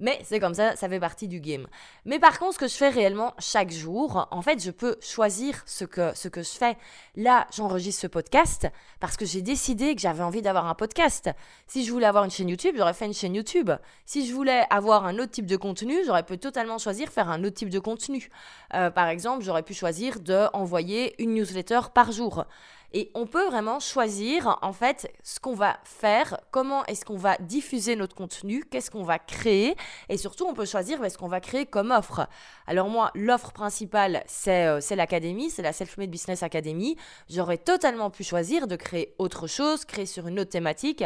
Mais 0.00 0.18
c'est 0.24 0.40
comme 0.40 0.54
ça, 0.54 0.74
ça 0.76 0.88
fait 0.88 0.98
partie 0.98 1.28
du 1.28 1.40
game. 1.40 1.66
Mais 2.06 2.18
par 2.18 2.38
contre, 2.38 2.54
ce 2.54 2.58
que 2.58 2.68
je 2.68 2.74
fais 2.74 2.88
réellement 2.88 3.34
chaque 3.38 3.70
jour, 3.70 4.26
en 4.30 4.42
fait, 4.42 4.62
je 4.62 4.70
peux 4.70 4.96
choisir 5.00 5.62
ce 5.66 5.84
que, 5.84 6.12
ce 6.14 6.28
que 6.28 6.42
je 6.42 6.50
fais. 6.50 6.76
Là, 7.16 7.46
j'enregistre 7.54 8.02
ce 8.02 8.06
podcast 8.06 8.66
parce 8.98 9.16
que 9.16 9.26
j'ai 9.26 9.42
décidé 9.42 9.94
que 9.94 10.00
j'avais 10.00 10.22
envie 10.22 10.42
d'avoir 10.42 10.66
un 10.66 10.74
podcast. 10.74 11.30
Si 11.66 11.84
je 11.84 11.92
voulais 11.92 12.06
avoir 12.06 12.24
une 12.24 12.30
chaîne 12.30 12.48
YouTube, 12.48 12.74
j'aurais 12.78 12.94
fait 12.94 13.06
une 13.06 13.14
chaîne 13.14 13.34
YouTube. 13.34 13.70
Si 14.06 14.26
je 14.26 14.34
voulais 14.34 14.64
avoir 14.70 15.04
un 15.04 15.18
autre 15.18 15.32
type 15.32 15.46
de 15.46 15.56
contenu, 15.56 15.94
j'aurais 16.06 16.24
pu 16.24 16.38
totalement 16.38 16.78
choisir 16.78 17.10
faire 17.10 17.28
un 17.28 17.44
autre 17.44 17.56
type 17.56 17.70
de 17.70 17.78
contenu. 17.78 18.30
Euh, 18.74 18.90
par 18.90 19.08
exemple, 19.08 19.44
j'aurais 19.44 19.62
pu 19.62 19.74
choisir 19.74 20.20
d'envoyer 20.20 21.14
une 21.22 21.34
newsletter 21.34 21.80
par 21.94 22.10
jour. 22.10 22.46
Et 22.92 23.10
on 23.14 23.26
peut 23.26 23.46
vraiment 23.46 23.78
choisir 23.78 24.58
en 24.62 24.72
fait 24.72 25.12
ce 25.22 25.38
qu'on 25.38 25.54
va 25.54 25.78
faire, 25.84 26.40
comment 26.50 26.84
est-ce 26.86 27.04
qu'on 27.04 27.16
va 27.16 27.36
diffuser 27.38 27.94
notre 27.94 28.16
contenu, 28.16 28.64
qu'est-ce 28.64 28.90
qu'on 28.90 29.04
va 29.04 29.18
créer 29.18 29.76
et 30.08 30.16
surtout 30.16 30.44
on 30.46 30.54
peut 30.54 30.64
choisir 30.64 30.98
ce 31.08 31.16
qu'on 31.16 31.28
va 31.28 31.40
créer 31.40 31.66
comme 31.66 31.92
offre. 31.92 32.26
Alors 32.66 32.88
moi, 32.88 33.10
l'offre 33.14 33.52
principale, 33.52 34.24
c'est 34.26 34.66
euh, 34.66 34.80
l'académie, 34.96 35.50
c'est 35.50 35.62
la 35.62 35.72
Self-Made 35.72 36.10
Business 36.10 36.42
Academy. 36.42 36.96
J'aurais 37.28 37.58
totalement 37.58 38.10
pu 38.10 38.24
choisir 38.24 38.66
de 38.66 38.74
créer 38.74 39.14
autre 39.18 39.46
chose, 39.46 39.84
créer 39.84 40.06
sur 40.06 40.26
une 40.26 40.40
autre 40.40 40.50
thématique. 40.50 41.04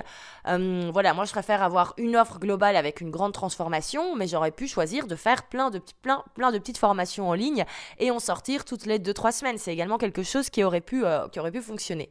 Euh, 0.49 0.91
voilà, 0.93 1.13
moi 1.13 1.27
je 1.27 1.33
préfère 1.33 1.63
avoir 1.63 1.93
une 1.99 2.17
offre 2.17 2.39
globale 2.39 2.77
avec 2.77 3.03
une 3.03 3.11
grande 3.11 3.33
transformation, 3.33 4.17
mais 4.17 4.27
j'aurais 4.27 4.53
pu 4.53 4.67
choisir 4.67 5.07
de 5.07 5.17
faire 5.17 5.45
plein 5.45 5.71
de, 5.71 5.81
plein, 6.03 6.25
plein 6.35 6.51
de 6.51 6.59
petites 6.59 6.79
formations 6.79 7.29
en 7.29 7.35
ligne 7.35 7.65
et 7.99 8.11
en 8.11 8.19
sortir 8.19 8.65
toutes 8.65 8.87
les 8.87 8.99
2-3 8.99 9.33
semaines. 9.33 9.59
C'est 9.59 9.73
également 9.73 9.99
quelque 9.99 10.23
chose 10.23 10.49
qui 10.49 10.65
aurait 10.65 10.81
pu, 10.81 11.05
euh, 11.05 11.29
qui 11.29 11.41
aurait 11.41 11.53
pu 11.53 11.61
fonctionner 11.61 11.74
fonctionner. 11.75 12.07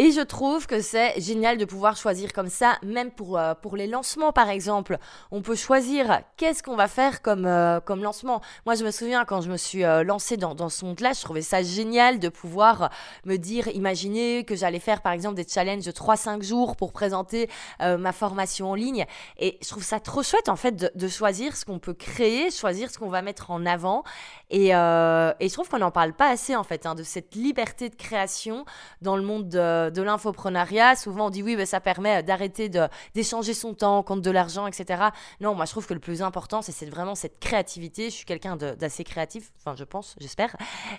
Et 0.00 0.12
je 0.12 0.20
trouve 0.20 0.68
que 0.68 0.80
c'est 0.80 1.20
génial 1.20 1.58
de 1.58 1.64
pouvoir 1.64 1.96
choisir 1.96 2.32
comme 2.32 2.48
ça, 2.48 2.78
même 2.84 3.10
pour, 3.10 3.36
euh, 3.36 3.54
pour 3.54 3.76
les 3.76 3.88
lancements 3.88 4.30
par 4.30 4.48
exemple. 4.48 4.96
On 5.32 5.42
peut 5.42 5.56
choisir 5.56 6.20
qu'est-ce 6.36 6.62
qu'on 6.62 6.76
va 6.76 6.86
faire 6.86 7.20
comme, 7.20 7.46
euh, 7.46 7.80
comme 7.80 8.04
lancement. 8.04 8.40
Moi 8.64 8.76
je 8.76 8.84
me 8.84 8.92
souviens 8.92 9.24
quand 9.24 9.40
je 9.40 9.50
me 9.50 9.56
suis 9.56 9.82
euh, 9.82 10.04
lancée 10.04 10.36
dans, 10.36 10.54
dans 10.54 10.68
ce 10.68 10.84
monde-là, 10.84 11.14
je 11.14 11.22
trouvais 11.22 11.42
ça 11.42 11.64
génial 11.64 12.20
de 12.20 12.28
pouvoir 12.28 12.90
me 13.24 13.38
dire, 13.38 13.66
imaginer 13.74 14.44
que 14.44 14.54
j'allais 14.54 14.78
faire 14.78 15.02
par 15.02 15.10
exemple 15.10 15.34
des 15.34 15.48
challenges 15.48 15.84
de 15.84 15.90
3-5 15.90 16.44
jours 16.44 16.76
pour 16.76 16.92
présenter 16.92 17.50
ma 17.80 18.12
formation 18.12 18.70
en 18.70 18.74
ligne. 18.74 19.04
Et 19.38 19.58
je 19.62 19.68
trouve 19.68 19.82
ça 19.82 19.98
trop 19.98 20.22
chouette 20.22 20.48
en 20.48 20.56
fait 20.56 20.76
de, 20.94 21.08
choisir 21.08 21.56
ce 21.56 21.64
qu'on 21.64 21.78
peut 21.78 21.94
créer, 21.94 22.50
choisir 22.50 22.90
ce 22.90 22.98
qu'on 22.98 23.08
va 23.08 23.22
mettre 23.22 23.50
en 23.50 23.66
avant. 23.66 24.04
Et, 24.50 24.68
et 24.68 24.72
je 24.72 25.52
trouve 25.52 25.68
qu'on 25.68 25.78
n'en 25.78 25.90
parle 25.90 26.12
pas 26.12 26.28
assez 26.28 26.54
en 26.54 26.64
fait, 26.64 26.86
hein, 26.86 26.94
de 26.94 27.02
cette 27.02 27.34
liberté 27.34 27.88
de 27.88 27.96
création 27.96 28.64
dans 29.02 29.16
le 29.16 29.22
monde 29.22 29.48
de 29.48 29.87
de 29.90 30.02
l'infoprenariat, 30.02 30.96
souvent 30.96 31.26
on 31.26 31.30
dit 31.30 31.42
oui, 31.42 31.56
mais 31.56 31.66
ça 31.66 31.80
permet 31.80 32.22
d'arrêter 32.22 32.70
d'échanger 33.14 33.54
son 33.54 33.74
temps 33.74 34.02
contre 34.02 34.22
de 34.22 34.30
l'argent, 34.30 34.66
etc. 34.66 35.04
Non, 35.40 35.54
moi 35.54 35.64
je 35.64 35.70
trouve 35.70 35.86
que 35.86 35.94
le 35.94 36.00
plus 36.00 36.22
important, 36.22 36.62
c'est 36.62 36.86
vraiment 36.86 37.14
cette 37.14 37.38
créativité. 37.38 38.04
Je 38.10 38.14
suis 38.14 38.24
quelqu'un 38.24 38.56
d'assez 38.56 39.04
créatif, 39.04 39.52
enfin 39.58 39.74
je 39.76 39.84
pense, 39.84 40.14
j'espère. 40.20 40.56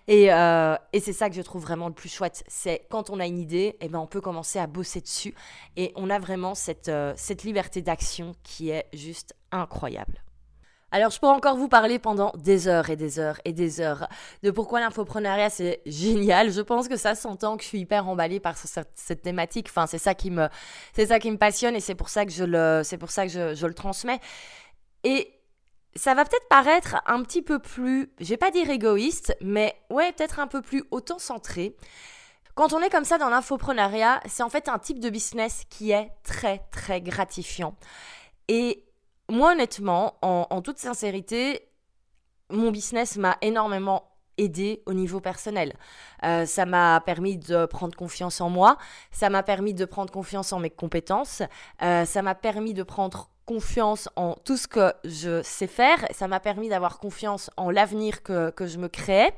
Et, 0.08 0.32
euh, 0.34 0.75
et 0.93 0.99
c'est 0.99 1.13
ça 1.13 1.30
que 1.30 1.36
je 1.36 1.41
trouve 1.41 1.62
vraiment 1.62 1.88
le 1.88 1.93
plus 1.93 2.10
chouette. 2.10 2.43
C'est 2.47 2.86
quand 2.89 3.10
on 3.10 3.19
a 3.19 3.25
une 3.25 3.39
idée, 3.39 3.78
eh 3.82 3.89
ben, 3.89 3.99
on 3.99 4.08
peut 4.08 4.21
commencer 4.21 4.60
à 4.60 4.67
bosser 4.67 5.02
dessus. 5.02 5.34
Et 5.78 5.93
on 5.95 6.10
a 6.10 6.19
vraiment 6.19 6.56
cette, 6.56 6.89
euh, 6.89 7.13
cette 7.15 7.43
liberté 7.43 7.82
d'action 7.82 8.34
qui 8.43 8.69
est 8.69 8.86
juste 8.93 9.36
incroyable. 9.52 10.21
Alors, 10.91 11.12
je 11.12 11.19
pourrais 11.19 11.34
encore 11.34 11.56
vous 11.56 11.67
parler 11.67 11.99
pendant 11.99 12.32
des 12.36 12.67
heures 12.67 12.89
et 12.89 12.95
des 12.95 13.19
heures 13.19 13.39
et 13.45 13.54
des 13.54 13.80
heures 13.80 14.08
de 14.41 14.49
pourquoi 14.49 14.80
l'infoprenariat 14.80 15.49
c'est 15.49 15.82
génial. 15.86 16.52
Je 16.52 16.62
pense 16.62 16.88
que 16.88 16.97
ça 16.97 17.13
s'entend 17.13 17.58
que 17.58 17.63
je 17.63 17.67
suis 17.67 17.80
hyper 17.80 18.08
emballée 18.08 18.39
par 18.39 18.58
cette, 18.58 19.21
thématique. 19.21 19.67
Enfin, 19.69 19.86
c'est 19.86 19.99
ça 19.99 20.15
qui 20.15 20.32
me, 20.32 20.47
c'est 20.93 21.08
ça 21.08 21.19
qui 21.19 21.30
me 21.30 21.38
passionne 21.38 21.75
et 21.75 21.80
c'est 21.80 21.95
pour 21.95 22.10
ça 22.10 22.25
que 22.25 22.32
je 22.32 22.43
le, 22.43 22.82
c'est 22.84 22.97
pour 22.97 23.12
ça 23.12 23.28
que 23.28 23.32
je, 23.32 23.65
le 23.65 23.73
transmets. 23.73 24.19
Et 25.04 25.32
ça 25.95 26.15
va 26.15 26.25
peut-être 26.25 26.47
paraître 26.49 26.97
un 27.06 27.21
petit 27.21 27.43
peu 27.43 27.60
plus, 27.60 28.12
je 28.19 28.30
vais 28.30 28.38
pas 28.38 28.52
dire 28.52 28.69
égoïste, 28.69 29.36
mais 29.41 29.75
ouais, 29.91 30.12
peut-être 30.13 30.39
un 30.39 30.47
peu 30.47 30.62
plus 30.62 30.84
auto-centré. 30.91 31.75
Quand 32.56 32.73
on 32.73 32.82
est 32.82 32.89
comme 32.89 33.06
ça 33.06 33.17
dans 33.17 33.30
l'infoprenariat, 33.30 34.19
c'est 34.25 34.43
en 34.43 34.49
fait 34.49 34.67
un 34.69 34.80
type 34.80 34.99
de 34.99 35.10
business 35.10 35.63
qui 35.69 35.91
est 35.91 36.12
très 36.23 36.63
très 36.71 36.99
gratifiant. 36.99 37.75
Et 38.47 38.88
moi, 39.30 39.54
honnêtement, 39.54 40.18
en, 40.22 40.62
toute 40.62 40.80
sincérité, 40.80 41.62
mon 42.50 42.72
business 42.72 43.18
m'a 43.18 43.38
énormément 43.42 44.04
aidé 44.38 44.82
au 44.86 44.94
niveau 44.94 45.20
personnel. 45.20 45.74
Euh, 46.24 46.46
ça 46.46 46.65
m'a 46.65 47.02
permis 47.02 47.38
de 47.38 47.65
prendre 47.65 47.96
confiance 47.96 48.42
en 48.42 48.50
moi, 48.50 48.78
ça 49.12 49.30
m'a 49.30 49.44
permis 49.44 49.74
de 49.74 49.86
prendre 49.86 50.12
confiance 50.12 50.54
en 50.54 50.60
mes 50.60 50.70
compétences, 50.70 51.44
euh, 51.84 52.06
ça 52.06 52.22
m'a 52.22 52.36
permis 52.36 52.74
de 52.74 52.84
prendre 52.84 53.30
confiance 53.46 54.10
en 54.15 54.36
tout 54.46 54.58
ce 54.58 54.68
que 54.68 54.94
je 55.04 55.42
sais 55.44 55.68
faire, 55.68 56.06
ça 56.12 56.28
m'a 56.28 56.39
permis 56.39 56.70
d'avoir 56.70 57.00
confiance 57.00 57.50
en 57.58 57.70
l'avenir 57.70 58.24
que, 58.24 58.54
je 58.60 58.78
me 58.78 58.88
créais. 58.88 59.34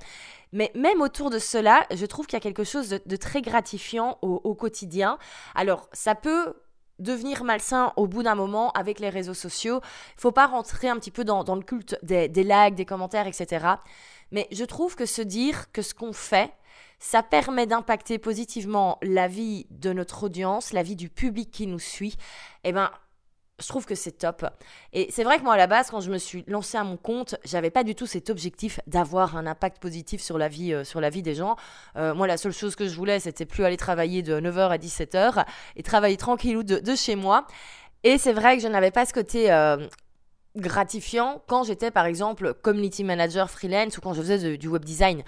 Mais 0.54 0.71
même 0.75 1.01
autour 1.01 1.30
de 1.30 1.39
cela, 1.39 1.86
je 1.93 2.06
trouve 2.06 2.27
qu'il 2.27 2.36
y 2.36 2.41
a 2.41 2.41
quelque 2.41 2.65
chose 2.65 2.89
de, 2.89 3.15
très 3.15 3.41
gratifiant 3.41 4.17
au, 4.21 4.41
au 4.43 4.54
quotidien. 4.54 5.17
Alors, 5.56 5.88
ça 5.93 6.13
peut 6.13 6.54
devenir 7.01 7.43
malsain 7.43 7.93
au 7.95 8.07
bout 8.07 8.23
d'un 8.23 8.35
moment 8.35 8.71
avec 8.71 8.99
les 8.99 9.09
réseaux 9.09 9.33
sociaux. 9.33 9.81
Il 10.17 10.21
faut 10.21 10.31
pas 10.31 10.47
rentrer 10.47 10.87
un 10.87 10.95
petit 10.97 11.11
peu 11.11 11.23
dans, 11.23 11.43
le 11.55 11.63
culte 11.63 11.97
des, 12.03 12.27
des 12.27 12.43
likes, 12.43 12.75
des 12.75 12.85
commentaires, 12.85 13.27
etc. 13.27 13.65
Mais 14.31 14.47
je 14.51 14.63
trouve 14.63 14.95
que 14.95 15.05
se 15.05 15.21
dire 15.21 15.71
que 15.71 15.81
ce 15.81 15.93
qu'on 15.93 16.13
fait, 16.13 16.51
ça 16.99 17.23
permet 17.23 17.65
d'impacter 17.65 18.19
positivement 18.19 18.99
la 19.01 19.27
vie 19.27 19.65
de 19.71 19.91
notre 19.91 20.25
audience, 20.25 20.71
la 20.71 20.83
vie 20.83 20.95
du 20.95 21.09
public 21.09 21.51
qui 21.51 21.67
nous 21.67 21.79
suit, 21.79 22.15
eh 22.63 22.71
ben, 22.71 22.91
je 23.62 23.67
trouve 23.67 23.86
que 23.86 23.95
c'est 23.95 24.12
top. 24.12 24.45
Et 24.93 25.08
c'est 25.12 25.24
vrai 25.24 25.38
que 25.38 25.43
moi, 25.43 25.54
à 25.54 25.58
la 25.58 25.67
base, 25.67 25.89
quand 25.89 26.02
je 26.02 26.12
me 26.12 26.17
suis 26.17 26.43
lancée 26.47 26.78
à 26.78 26.84
mon 26.84 26.97
compte, 26.97 27.36
j'avais 27.45 27.69
pas 27.69 27.84
du 27.84 27.95
tout 27.95 28.06
cet 28.06 28.30
objectif 28.30 28.80
d'avoir 28.88 29.38
un 29.38 29.47
impact 29.47 29.82
positif 29.82 30.21
sur 30.21 30.38
la 30.38 30.47
vie, 30.47 30.74
euh, 30.74 30.84
sur 30.84 31.00
la 31.00 31.10
vie 31.10 31.21
des 31.21 31.36
gens. 31.36 31.56
Euh, 31.95 32.13
moi, 32.13 32.28
la 32.28 32.38
seule 32.38 32.52
chose 32.52 32.76
que 32.76 32.88
je 32.88 32.95
voulais, 32.95 33.19
c'était 33.19 33.45
plus 33.45 33.63
aller 33.63 33.78
travailler 33.78 34.24
de 34.24 34.39
9h 34.39 34.69
à 34.69 34.78
17h 34.78 35.45
et 35.76 35.84
travailler 35.84 36.17
tranquillou 36.17 36.63
de, 36.63 36.80
de 36.80 36.95
chez 36.95 37.15
moi. 37.15 37.45
Et 38.04 38.17
c'est 38.17 38.34
vrai 38.34 38.58
que 38.58 38.63
je 38.63 38.67
n'avais 38.67 38.91
pas 38.91 39.06
ce 39.06 39.13
côté 39.13 39.52
euh, 39.52 39.88
gratifiant 40.56 41.41
quand 41.47 41.63
j'étais, 41.63 41.91
par 41.91 42.06
exemple, 42.06 42.54
community 42.62 43.04
manager 43.04 43.50
freelance 43.50 43.97
ou 43.97 44.02
quand 44.02 44.13
je 44.13 44.21
faisais 44.21 44.58
du 44.58 44.67
web 44.67 44.84
design. 44.84 45.24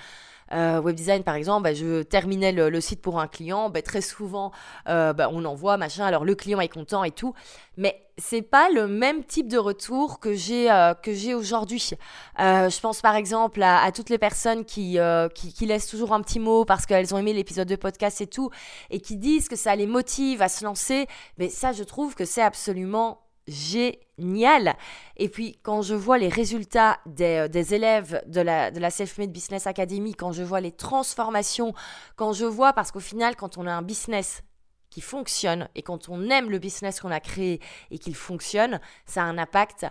Euh, 0.52 0.82
web 0.82 0.96
design 0.96 1.24
par 1.24 1.36
exemple, 1.36 1.64
bah, 1.64 1.74
je 1.74 2.04
terminais 2.04 2.52
le, 2.52 2.82
site 2.82 3.02
pour 3.02 3.20
un 3.20 3.28
client, 3.28 3.70
bah, 3.70 3.82
très 3.82 4.02
souvent 4.02 4.52
euh, 4.90 5.14
bah, 5.14 5.30
on 5.32 5.46
envoie 5.46 5.78
machin, 5.78 6.06
alors 6.06 6.26
le 6.26 6.36
client 6.36 6.60
est 6.60 6.68
content 6.68 7.04
et 7.04 7.12
tout, 7.12 7.34
mais 7.78 8.00
c'est 8.18 8.42
pas 8.44 8.70
le 8.70 8.88
même 8.88 9.24
type 9.24 9.48
de 9.48 9.58
retour 9.58 10.20
que 10.20 10.34
j'ai 10.34 10.70
euh, 10.70 10.94
aujourd'hui. 11.36 11.92
je 12.38 12.80
pense 12.80 13.02
par 13.02 13.16
exemple 13.16 13.64
à, 13.64 13.92
toutes 13.92 14.10
les 14.10 14.20
personnes 14.20 14.66
qui, 14.66 14.98
qui 15.34 15.66
laissent 15.66 15.88
toujours 15.88 16.14
un 16.14 16.22
petit 16.22 16.40
mot 16.40 16.66
parce 16.66 16.86
qu'elles 16.86 17.14
ont 17.16 17.18
aimé 17.18 17.34
l'épisode 17.34 17.68
de 17.68 17.76
podcast 17.76 18.22
et 18.22 18.28
tout 18.28 18.50
et 18.90 19.00
qui 19.00 19.18
disent 19.18 19.48
que 19.48 19.56
ça 19.56 19.76
les 19.76 19.88
motive 19.88 20.42
à 20.42 20.50
se 20.50 20.64
lancer, 20.64 21.08
mais 21.38 21.50
ça 21.50 21.72
je 21.72 21.84
trouve 21.84 22.16
que 22.16 22.26
c'est 22.26 22.44
absolument 22.44 23.23
génial. 23.48 24.76
Et 25.18 25.30
puis, 25.30 25.58
quand 25.64 25.82
je 25.82 25.96
vois 25.96 26.18
les 26.18 26.30
résultats 26.30 27.00
des, 27.06 27.48
euh, 27.54 27.76
élèves 27.76 28.24
de 28.28 28.42
la, 28.42 28.72
de 28.72 28.80
la 28.80 28.90
Self-Made 28.90 29.32
Business 29.32 29.68
Academy, 29.68 30.14
quand 30.14 30.32
je 30.32 30.44
vois 30.44 30.62
les 30.62 30.72
transformations, 30.72 31.74
quand 32.16 32.34
je 32.34 32.46
vois, 32.46 32.74
parce 32.74 32.92
qu'au 32.92 33.00
final, 33.00 33.36
quand 33.36 33.58
on 33.58 33.68
a 33.68 33.72
un 33.72 33.82
business 33.82 34.44
qui 34.90 35.02
fonctionne 35.02 35.68
et 35.76 35.82
quand 35.82 36.10
on 36.10 36.30
aime 36.30 36.50
le 36.50 36.60
business 36.60 37.00
qu'on 37.00 37.12
a 37.12 37.20
créé 37.20 37.60
et 37.90 37.98
qu'il 37.98 38.16
fonctionne, 38.16 38.80
ça 39.06 39.24
a 39.24 39.26
un 39.26 39.38
impact 39.38 39.88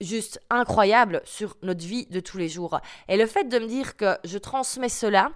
juste 0.00 0.40
incroyable 0.50 1.22
sur 1.24 1.56
notre 1.62 1.84
vie 1.84 2.06
de 2.06 2.20
tous 2.20 2.38
les 2.38 2.48
jours. 2.48 2.80
Et 3.08 3.16
le 3.16 3.26
fait 3.26 3.44
de 3.44 3.58
me 3.58 3.66
dire 3.66 3.96
que 3.96 4.18
je 4.24 4.38
transmets 4.38 4.88
cela, 4.88 5.30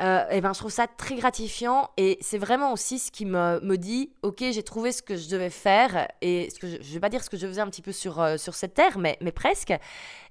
euh, 0.00 0.26
et 0.30 0.40
ben, 0.40 0.52
je 0.54 0.58
trouve 0.58 0.70
ça 0.70 0.86
très 0.86 1.14
gratifiant 1.14 1.90
et 1.96 2.16
c'est 2.20 2.38
vraiment 2.38 2.72
aussi 2.72 2.98
ce 2.98 3.10
qui 3.10 3.26
me, 3.26 3.60
me 3.60 3.76
dit 3.76 4.10
ok 4.22 4.38
j'ai 4.50 4.62
trouvé 4.62 4.92
ce 4.92 5.02
que 5.02 5.16
je 5.16 5.28
devais 5.28 5.50
faire 5.50 6.08
et 6.22 6.48
ce 6.50 6.58
que 6.58 6.68
je, 6.68 6.76
je 6.80 6.94
vais 6.94 7.00
pas 7.00 7.10
dire 7.10 7.22
ce 7.22 7.28
que 7.28 7.36
je 7.36 7.46
faisais 7.46 7.60
un 7.60 7.68
petit 7.68 7.82
peu 7.82 7.92
sur, 7.92 8.20
euh, 8.20 8.36
sur 8.38 8.54
cette 8.54 8.74
terre 8.74 8.98
mais, 8.98 9.18
mais 9.20 9.32
presque. 9.32 9.74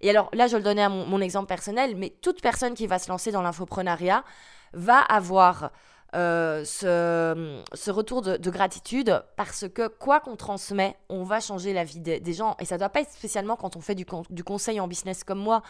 Et 0.01 0.09
alors 0.09 0.29
là 0.33 0.47
je 0.47 0.57
le 0.57 0.63
donnais 0.63 0.81
à 0.81 0.89
mon, 0.89 1.05
mon 1.05 1.21
exemple 1.21 1.47
personnel 1.47 1.95
mais 1.95 2.09
toute 2.21 2.41
personne 2.41 2.73
qui 2.73 2.87
va 2.87 2.97
se 2.97 3.09
lancer 3.09 3.31
dans 3.31 3.43
l'infoprenariat 3.43 4.23
va 4.73 4.99
avoir 4.99 5.71
euh, 6.15 6.65
ce, 6.65 7.61
ce, 7.73 7.91
retour 7.91 8.23
de, 8.23 8.49
gratitude 8.49 9.23
parce 9.35 9.67
que 9.67 9.87
quoi 9.87 10.19
qu'on 10.19 10.35
transmet, 10.35 10.95
on 11.07 11.23
va 11.23 11.39
changer 11.39 11.71
la 11.71 11.83
vie 11.83 11.99
des, 11.99 12.33
gens. 12.33 12.55
Et 12.59 12.65
ça 12.65 12.75
ne 12.75 12.79
doit 12.79 12.89
pas 12.89 13.01
être 13.01 13.11
spécialement 13.11 13.55
quand 13.55 13.75
on 13.75 13.81
fait 13.81 13.95
du, 13.95 14.05
conseil 14.43 14.79
en 14.79 14.87
business 14.87 15.23
comme 15.23 15.39
moi. 15.39 15.61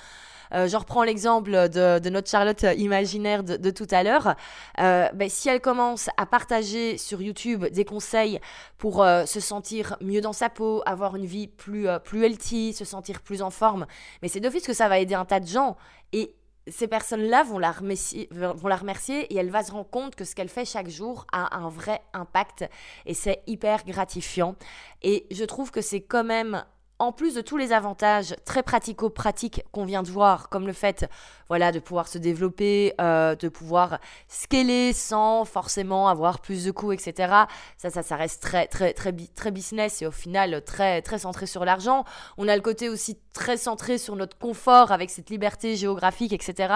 Euh, 0.53 0.67
je 0.67 0.77
reprends 0.77 1.03
l'exemple 1.03 1.51
de, 1.51 2.09
notre 2.09 2.29
Charlotte 2.29 2.65
imaginaire 2.77 3.43
de, 3.43 3.57
de 3.57 3.69
tout 3.69 3.87
à 3.91 4.01
l'heure. 4.03 4.35
Euh, 4.79 5.09
ben, 5.13 5.29
si 5.29 5.49
elle 5.49 5.59
commence 5.59 6.09
à 6.15 6.25
partager 6.25 6.97
sur 6.97 7.21
YouTube 7.21 7.65
des 7.65 7.83
conseils 7.83 8.39
pour 8.77 9.03
se 9.03 9.39
sentir 9.41 9.97
mieux 9.99 10.21
dans 10.21 10.33
sa 10.33 10.49
peau, 10.49 10.81
avoir 10.85 11.17
une 11.17 11.25
vie 11.25 11.47
plus, 11.47 11.87
plus 12.05 12.23
healthy, 12.23 12.71
se 12.71 12.85
sentir 12.85 13.21
plus 13.21 13.41
en 13.41 13.49
forme, 13.49 13.85
mais 14.21 14.29
c'est 14.29 14.39
d'office 14.39 14.65
que 14.65 14.73
ça 14.73 14.87
va 14.87 14.99
aider 14.99 15.15
un 15.15 15.25
tas 15.25 15.41
de 15.41 15.47
gens. 15.47 15.75
Et 16.13 16.33
ces 16.71 16.87
personnes-là 16.87 17.43
vont, 17.43 17.59
la 17.59 17.71
remercier, 17.71 18.27
vont 18.31 18.67
la 18.67 18.75
remercier 18.75 19.31
et 19.33 19.37
elle 19.37 19.49
va 19.49 19.63
se 19.63 19.71
rendre 19.71 19.89
compte 19.89 20.15
que 20.15 20.23
ce 20.23 20.35
qu'elle 20.35 20.49
fait 20.49 20.65
chaque 20.65 20.89
jour 20.89 21.25
a 21.31 21.57
un 21.57 21.69
vrai 21.69 22.01
impact 22.13 22.65
et 23.05 23.13
c'est 23.13 23.41
hyper 23.47 23.85
gratifiant. 23.85 24.55
Et 25.01 25.27
je 25.31 25.43
trouve 25.43 25.71
que 25.71 25.81
c'est 25.81 26.01
quand 26.01 26.23
même 26.23 26.63
en 26.99 27.13
plus 27.13 27.33
de 27.33 27.41
tous 27.41 27.57
les 27.57 27.71
avantages 27.71 28.35
très 28.45 28.61
pratico-pratiques 28.61 29.63
qu'on 29.71 29.85
vient 29.85 30.03
de 30.03 30.09
voir, 30.09 30.49
comme 30.49 30.67
le 30.67 30.73
fait 30.73 31.09
voilà, 31.47 31.71
de 31.71 31.79
pouvoir 31.79 32.07
se 32.07 32.17
développer, 32.17 32.93
euh, 33.01 33.35
de 33.35 33.47
pouvoir 33.49 33.99
scaler 34.27 34.93
sans 34.93 35.45
forcément 35.45 36.09
avoir 36.09 36.41
plus 36.41 36.65
de 36.65 36.71
coûts, 36.71 36.91
etc. 36.91 37.33
Ça, 37.77 37.89
ça, 37.89 38.03
ça 38.03 38.15
reste 38.17 38.41
très, 38.41 38.67
très, 38.67 38.93
très, 38.93 39.13
très 39.13 39.51
business 39.51 40.01
et 40.01 40.07
au 40.07 40.11
final 40.11 40.61
très, 40.63 41.01
très 41.01 41.19
centré 41.19 41.47
sur 41.47 41.65
l'argent. 41.65 42.03
On 42.37 42.47
a 42.47 42.55
le 42.55 42.61
côté 42.61 42.89
aussi 42.89 43.17
très 43.33 43.57
centré 43.57 43.97
sur 43.97 44.15
notre 44.15 44.37
confort 44.37 44.91
avec 44.91 45.09
cette 45.09 45.29
liberté 45.29 45.75
géographique, 45.75 46.33
etc. 46.33 46.73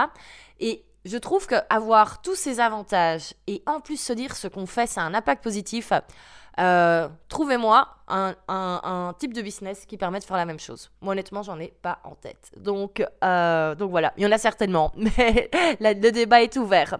Et 0.60 0.86
je 1.06 1.18
trouve 1.18 1.48
qu'avoir 1.48 2.22
tous 2.22 2.36
ces 2.36 2.60
avantages 2.60 3.34
et 3.48 3.62
en 3.66 3.80
plus 3.80 3.98
se 3.98 4.14
dire 4.14 4.36
ce 4.36 4.48
qu'on 4.48 4.66
fait, 4.66 4.88
ça 4.88 5.02
a 5.02 5.04
un 5.04 5.14
impact 5.14 5.44
positif. 5.44 5.92
Euh, 6.60 7.10
trouvez-moi 7.30 7.88
un, 8.08 9.16
type 9.18 9.34
de 9.34 9.42
business 9.42 9.86
qui 9.86 9.98
permet 9.98 10.20
de 10.20 10.24
faire 10.24 10.38
la 10.38 10.46
même 10.46 10.60
chose. 10.60 10.92
Moi, 11.02 11.14
honnêtement, 11.14 11.42
j'en 11.42 11.60
ai 11.60 11.74
pas 11.82 12.00
en 12.04 12.16
tête. 12.16 12.52
Donc, 12.58 13.04
euh, 13.24 13.76
voilà, 13.80 14.14
il 14.18 14.24
y 14.24 14.28
en 14.28 14.32
a 14.32 14.38
certainement, 14.38 14.92
mais 14.96 15.50
le 15.80 16.12
débat 16.12 16.42
est 16.42 16.56
ouvert. 16.58 16.98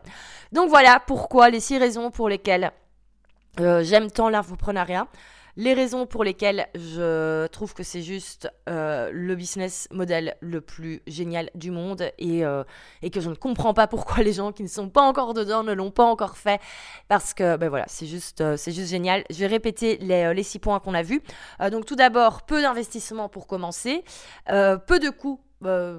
Donc 0.52 0.70
voilà 0.70 1.00
pourquoi 1.06 1.50
les 1.50 1.60
six 1.60 1.78
raisons 1.78 2.12
pour 2.12 2.30
lesquelles 2.30 2.72
euh, 3.60 3.84
j'aime 3.84 4.10
tant 4.10 4.30
l'infoprenariat 4.30 5.08
les 5.56 5.74
raisons 5.74 6.06
pour 6.06 6.24
lesquelles 6.24 6.68
je 6.74 7.46
trouve 7.48 7.74
que 7.74 7.84
c'est 7.84 8.02
juste 8.02 8.50
euh, 8.70 9.10
le 9.14 9.36
business 9.36 9.88
model 9.92 10.36
le 10.42 10.62
plus 10.62 11.02
génial 11.06 11.50
du 11.54 11.70
monde 11.70 12.10
et, 12.18 12.44
euh, 12.44 12.64
et, 13.02 13.12
que 13.12 13.22
je 13.22 13.30
ne 13.30 13.36
comprends 13.36 13.74
pas 13.74 13.88
pourquoi 13.88 14.24
les 14.24 14.34
gens 14.34 14.52
qui 14.52 14.64
ne 14.64 14.68
sont 14.68 14.90
pas 14.90 15.02
encore 15.02 15.34
dedans 15.34 15.64
ne 15.64 15.74
l'ont 15.74 15.92
pas 15.92 16.06
encore 16.06 16.38
fait. 16.38 16.60
Parce 17.08 17.34
que 17.34 17.58
ben 17.58 17.70
voilà 17.70 17.86
c'est 17.88 18.08
juste 18.08 18.42
euh, 18.42 18.58
c'est 18.58 18.72
juste 18.72 18.90
génial. 18.90 19.24
Je 19.30 19.40
vais 19.40 19.48
répéter 19.48 19.98
les, 19.98 20.34
les 20.34 20.44
six 20.44 20.60
points 20.60 20.80
qu'on 20.80 20.94
a 20.94 21.04
vus. 21.04 21.22
Donc 21.72 21.86
tout 21.86 21.96
d'abord 21.96 22.44
peu 22.44 22.62
d'investissement 22.62 23.30
pour 23.30 23.48
commencer. 23.48 24.04
Peu 24.48 25.00
de 25.00 25.10
coûts 25.10 25.40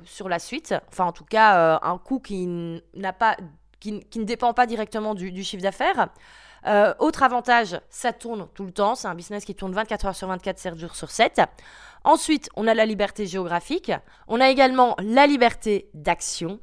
sur 0.05 0.29
la 0.29 0.39
suite. 0.39 0.75
Enfin 0.89 1.05
en 1.05 1.13
tout 1.13 1.25
cas 1.25 1.79
un 1.83 1.99
coût 1.99 2.19
qui 2.19 2.83
pas 3.19 3.37
qui, 3.81 4.01
qui, 4.01 4.19
ne 4.19 4.25
dépend 4.25 4.53
pas 4.55 4.67
directement 4.67 5.15
du 5.15 5.45
chiffre 5.45 5.63
d'affaires 5.63 6.09
euh, 6.67 6.95
autre 6.99 7.23
avantage, 7.23 7.79
ça 7.91 8.13
tourne 8.13 8.49
tout 8.55 8.65
le 8.65 8.73
temps. 8.73 8.95
C'est 8.95 9.09
un 9.09 9.15
business 9.15 9.45
qui 9.45 9.55
tourne 9.55 9.73
24 9.73 10.07
heures 10.07 10.17
sur 10.17 10.29
24, 10.29 10.59
7 10.59 10.79
jours 10.79 10.97
sur 10.97 11.11
7. 11.11 11.43
Ensuite, 12.05 12.49
on 12.57 12.67
a 12.67 12.75
la 12.75 12.87
liberté 12.87 13.27
géographique. 13.27 13.93
On 14.29 14.41
a 14.41 14.49
également 14.49 14.95
la 14.99 15.27
liberté 15.27 15.89
d'action. 15.95 16.61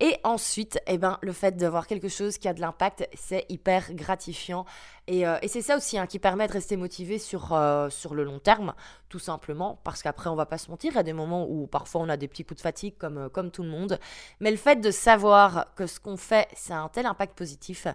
Et 0.00 0.18
ensuite, 0.24 0.78
eh 0.86 0.98
ben, 0.98 1.18
le 1.22 1.32
fait 1.32 1.56
d'avoir 1.56 1.86
quelque 1.86 2.08
chose 2.08 2.36
qui 2.36 2.48
a 2.48 2.52
de 2.52 2.60
l'impact, 2.60 3.08
c'est 3.14 3.46
hyper 3.48 3.94
gratifiant. 3.94 4.66
Et, 5.06 5.26
euh, 5.26 5.36
c'est 5.46 5.60
ça 5.60 5.76
aussi 5.76 5.98
hein, 5.98 6.06
qui 6.06 6.18
permet 6.18 6.46
de 6.46 6.52
rester 6.52 6.76
motivé 6.76 7.18
sur, 7.18 7.52
euh, 7.52 7.90
sur 7.90 8.14
le 8.14 8.24
long 8.24 8.38
terme, 8.38 8.74
tout 9.10 9.18
simplement, 9.18 9.78
parce 9.84 10.02
qu'après, 10.02 10.30
on 10.30 10.34
va 10.34 10.46
pas 10.46 10.56
se 10.56 10.70
mentir, 10.70 10.92
il 10.92 10.96
y 10.96 10.98
a 10.98 11.02
des 11.02 11.12
moments 11.12 11.46
où 11.48 11.66
parfois 11.66 12.00
on 12.00 12.08
a 12.08 12.16
des 12.16 12.26
petits 12.26 12.44
coups 12.44 12.56
de 12.56 12.62
fatigue 12.62 12.94
comme, 12.96 13.18
euh, 13.18 13.28
comme 13.28 13.50
tout 13.50 13.62
le 13.62 13.68
monde. 13.68 13.98
Mais 14.40 14.50
le 14.50 14.56
fait 14.56 14.76
de 14.76 14.90
savoir 14.90 15.66
que 15.76 15.86
ce 15.86 16.00
qu'on 16.00 16.16
fait, 16.16 16.48
a 16.70 16.78
un 16.78 16.88
tel 16.88 17.04
impact 17.04 17.36
positif, 17.36 17.86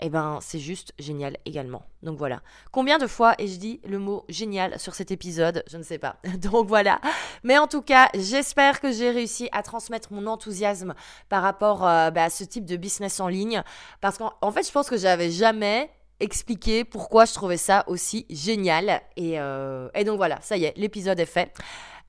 eh 0.00 0.08
ben, 0.08 0.38
c'est 0.40 0.58
juste 0.58 0.94
génial 0.98 1.36
également. 1.44 1.84
Donc 2.02 2.16
voilà. 2.16 2.40
Combien 2.72 2.96
de 2.98 3.06
fois 3.06 3.34
ai-je 3.38 3.58
dit 3.58 3.80
le 3.86 3.98
mot 3.98 4.24
génial 4.28 4.78
sur 4.80 4.94
cet 4.94 5.10
épisode? 5.10 5.62
Je 5.70 5.76
ne 5.76 5.82
sais 5.82 5.98
pas. 5.98 6.16
Donc 6.38 6.68
voilà. 6.68 7.00
Mais 7.44 7.58
en 7.58 7.66
tout 7.66 7.82
cas, 7.82 8.08
j'espère 8.14 8.80
que 8.80 8.92
j'ai 8.92 9.10
réussi 9.10 9.48
à 9.52 9.62
transmettre 9.62 10.12
mon 10.12 10.26
enthousiasme 10.26 10.94
par 11.28 11.42
rapport 11.42 11.80
bah, 11.80 12.24
à 12.24 12.30
ce 12.30 12.44
type 12.44 12.66
de 12.66 12.76
business 12.76 13.20
en 13.20 13.28
ligne. 13.28 13.62
Parce 14.00 14.18
qu'en 14.18 14.52
fait, 14.52 14.66
je 14.66 14.72
pense 14.72 14.90
que 14.90 14.98
j'avais 14.98 15.30
jamais 15.30 15.90
expliquer 16.20 16.84
pourquoi 16.84 17.24
je 17.24 17.34
trouvais 17.34 17.56
ça 17.56 17.84
aussi 17.86 18.26
génial. 18.30 19.02
Et, 19.16 19.38
euh, 19.40 19.88
et 19.94 20.04
donc 20.04 20.16
voilà, 20.16 20.38
ça 20.42 20.56
y 20.56 20.64
est, 20.64 20.76
l'épisode 20.76 21.18
est 21.20 21.26
fait. 21.26 21.52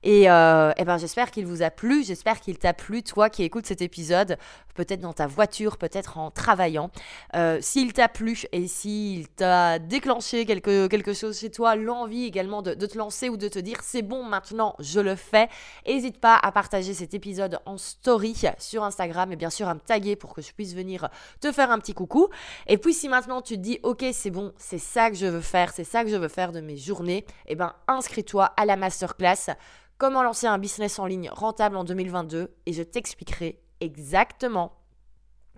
Et, 0.02 0.30
euh, 0.30 0.72
eh 0.76 0.84
ben, 0.84 0.96
j'espère 0.96 1.30
qu'il 1.30 1.46
vous 1.46 1.62
a 1.62 1.70
plu, 1.70 2.04
j'espère 2.04 2.40
qu'il 2.40 2.58
t'a 2.58 2.72
plu, 2.72 3.02
toi 3.02 3.28
qui 3.30 3.42
écoutes 3.42 3.66
cet 3.66 3.82
épisode, 3.82 4.38
peut-être 4.74 5.00
dans 5.00 5.12
ta 5.12 5.26
voiture, 5.26 5.76
peut-être 5.76 6.18
en 6.18 6.30
travaillant. 6.30 6.90
Euh, 7.34 7.58
s'il 7.60 7.92
t'a 7.92 8.08
plu 8.08 8.44
et 8.52 8.68
s'il 8.68 9.28
t'a 9.28 9.80
déclenché 9.80 10.46
quelque, 10.46 10.86
quelque 10.86 11.14
chose 11.14 11.38
chez 11.40 11.50
toi, 11.50 11.74
l'envie 11.74 12.24
également 12.24 12.62
de, 12.62 12.74
de, 12.74 12.86
te 12.86 12.96
lancer 12.96 13.28
ou 13.28 13.36
de 13.36 13.48
te 13.48 13.58
dire 13.58 13.78
c'est 13.82 14.02
bon 14.02 14.22
maintenant, 14.22 14.76
je 14.78 15.00
le 15.00 15.16
fais, 15.16 15.48
n'hésite 15.86 16.20
pas 16.20 16.36
à 16.36 16.52
partager 16.52 16.94
cet 16.94 17.12
épisode 17.14 17.58
en 17.66 17.76
story 17.76 18.36
sur 18.58 18.84
Instagram 18.84 19.32
et 19.32 19.36
bien 19.36 19.50
sûr 19.50 19.68
à 19.68 19.74
me 19.74 19.80
taguer 19.80 20.14
pour 20.14 20.32
que 20.32 20.42
je 20.42 20.52
puisse 20.52 20.74
venir 20.74 21.08
te 21.40 21.50
faire 21.50 21.72
un 21.72 21.78
petit 21.80 21.94
coucou. 21.94 22.28
Et 22.68 22.78
puis 22.78 22.94
si 22.94 23.08
maintenant 23.08 23.42
tu 23.42 23.56
te 23.56 23.60
dis 23.60 23.80
ok 23.82 24.04
c'est 24.12 24.30
bon, 24.30 24.52
c'est 24.58 24.78
ça 24.78 25.10
que 25.10 25.16
je 25.16 25.26
veux 25.26 25.40
faire, 25.40 25.72
c'est 25.72 25.84
ça 25.84 26.04
que 26.04 26.10
je 26.10 26.16
veux 26.16 26.28
faire 26.28 26.52
de 26.52 26.60
mes 26.60 26.76
journées, 26.76 27.26
eh 27.46 27.56
ben 27.56 27.74
inscris-toi 27.88 28.44
à 28.56 28.64
la 28.64 28.76
masterclass 28.76 29.56
comment 29.98 30.22
lancer 30.22 30.46
un 30.46 30.58
business 30.58 30.98
en 30.98 31.06
ligne 31.06 31.28
rentable 31.30 31.76
en 31.76 31.84
2022 31.84 32.54
et 32.66 32.72
je 32.72 32.82
t'expliquerai 32.82 33.60
exactement 33.80 34.72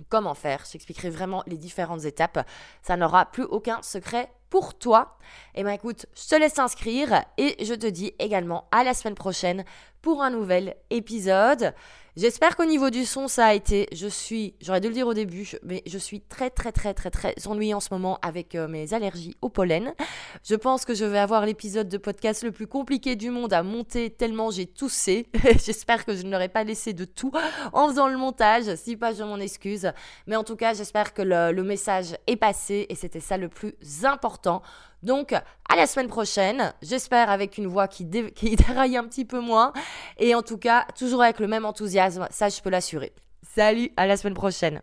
comment 0.09 0.35
faire. 0.35 0.65
Je 0.67 0.73
t'expliquerai 0.73 1.11
vraiment 1.11 1.43
les 1.47 1.59
différentes 1.59 2.05
étapes. 2.05 2.47
Ça 2.83 2.97
n'aura 2.97 3.27
plus 3.27 3.45
aucun 3.45 3.83
secret 3.83 4.33
pour 4.49 4.77
toi. 4.77 5.19
Et 5.55 5.61
eh 5.61 5.65
ben 5.65 5.71
écoute, 5.71 6.07
je 6.15 6.29
te 6.29 6.35
laisse 6.35 6.59
inscrire 6.59 7.25
et 7.37 7.65
je 7.65 7.75
te 7.75 7.87
dis 7.87 8.13
également 8.19 8.67
à 8.73 8.83
la 8.83 8.95
semaine 8.95 9.15
prochaine 9.15 9.65
pour 10.03 10.23
un 10.23 10.31
nouvel 10.31 10.77
épisode. 10.91 11.75
J'espère 12.17 12.57
qu'au 12.57 12.65
niveau 12.65 12.91
du 12.91 13.05
son, 13.05 13.29
ça 13.29 13.47
a 13.47 13.55
été. 13.55 13.89
Je 13.93 14.09
suis, 14.09 14.55
j'aurais 14.61 14.81
dû 14.81 14.89
le 14.89 14.95
dire 14.95 15.07
au 15.07 15.15
début, 15.15 15.49
mais 15.63 15.83
je 15.87 15.97
suis 15.97 16.21
très 16.21 16.51
très 16.51 16.73
très 16.73 16.93
très 16.93 17.11
très 17.11 17.35
ennuyée 17.47 17.73
en 17.73 17.79
ce 17.79 17.89
moment 17.93 18.19
avec 18.21 18.57
euh, 18.57 18.67
mes 18.67 18.93
allergies 18.95 19.37
au 19.43 19.49
pollen. 19.49 19.95
Je 20.43 20.57
pense 20.57 20.85
que 20.85 20.93
je 20.93 21.05
vais 21.05 21.21
avoir 21.21 21.47
l'épisode 21.47 21.89
de 21.89 21.99
podcast 21.99 22.43
le 22.43 22.51
plus 22.51 22.67
compliqué 22.67 23.15
du 23.15 23.31
monde 23.31 23.53
à 23.53 23.63
monter 23.63 24.11
tellement 24.11 24.51
j'ai 24.51 24.67
toussé. 24.67 25.29
j'espère 25.65 26.05
que 26.05 26.17
je 26.17 26.23
ne 26.25 26.33
l'aurais 26.33 26.49
pas 26.49 26.65
laissé 26.65 26.93
de 26.93 27.05
tout 27.05 27.31
en 27.73 27.89
faisant 27.89 28.09
le 28.09 28.17
montage. 28.17 28.75
Si 28.75 28.97
pas, 28.97 29.13
je 29.13 29.23
m'en 29.23 29.39
excuse. 29.39 29.93
Mais 30.27 30.35
en 30.35 30.43
tout 30.43 30.57
cas, 30.57 30.75
j'espère 30.75 31.15
que 31.15 31.23
le 31.23 31.63
message 31.63 32.17
est 32.27 32.37
passé 32.37 32.87
et 32.89 32.97
c'était 32.97 33.21
ça 33.21 33.37
le 33.37 33.49
plus 33.49 33.75
important. 34.05 34.63
Donc, 35.03 35.33
à 35.33 35.77
la 35.77 35.87
semaine 35.87 36.09
prochaine, 36.09 36.75
j'espère 36.83 37.31
avec 37.31 37.59
une 37.59 37.67
voix 37.67 37.89
qui, 37.89 38.05
déraille 38.05 38.97
un 38.97 39.05
petit 39.05 39.25
peu 39.25 39.41
moins. 39.41 39.73
Et 40.19 40.35
en 40.35 40.43
tout 40.43 40.59
cas, 40.59 40.87
toujours 40.99 41.23
avec 41.23 41.41
le 41.41 41.49
même 41.49 41.65
enthousiasme, 41.65 42.27
ça 42.31 42.49
je 42.49 42.61
peux 42.61 42.71
l'assurer. 42.71 43.13
Salut, 43.55 43.91
à 43.97 44.07
la 44.07 44.17
semaine 44.17 44.35
prochaine. 44.35 44.83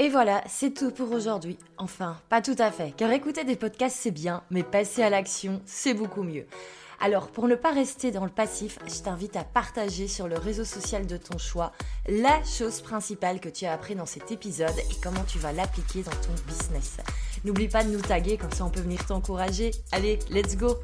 Et 0.00 0.08
voilà, 0.08 0.42
c'est 0.48 0.74
tout 0.74 0.90
pour 0.90 1.12
aujourd'hui. 1.12 1.56
Enfin, 1.78 2.16
pas 2.28 2.42
tout 2.42 2.56
à 2.58 2.72
fait, 2.72 2.92
car 2.96 3.12
écouter 3.12 3.44
des 3.44 3.54
podcasts 3.54 3.96
c'est 3.96 4.10
bien, 4.10 4.42
mais 4.50 4.64
passer 4.64 5.04
à 5.04 5.10
l'action, 5.10 5.62
c'est 5.66 5.94
beaucoup 5.94 6.24
mieux. 6.24 6.46
Alors, 7.00 7.28
pour 7.28 7.48
ne 7.48 7.54
pas 7.54 7.72
rester 7.72 8.10
dans 8.10 8.24
le 8.24 8.30
passif, 8.30 8.78
je 8.86 9.02
t'invite 9.02 9.36
à 9.36 9.44
partager 9.44 10.08
sur 10.08 10.28
le 10.28 10.36
réseau 10.36 10.64
social 10.64 11.06
de 11.06 11.16
ton 11.16 11.38
choix 11.38 11.72
la 12.08 12.42
chose 12.44 12.80
principale 12.80 13.40
que 13.40 13.48
tu 13.48 13.66
as 13.66 13.72
appris 13.72 13.94
dans 13.94 14.06
cet 14.06 14.30
épisode 14.32 14.78
et 14.78 15.00
comment 15.02 15.24
tu 15.26 15.38
vas 15.38 15.52
l'appliquer 15.52 16.02
dans 16.02 16.10
ton 16.10 16.32
business. 16.46 16.96
N'oublie 17.44 17.68
pas 17.68 17.84
de 17.84 17.90
nous 17.90 18.00
taguer, 18.00 18.36
comme 18.36 18.52
ça 18.52 18.64
on 18.64 18.70
peut 18.70 18.80
venir 18.80 19.04
t'encourager. 19.06 19.72
Allez, 19.92 20.18
let's 20.30 20.56
go 20.56 20.76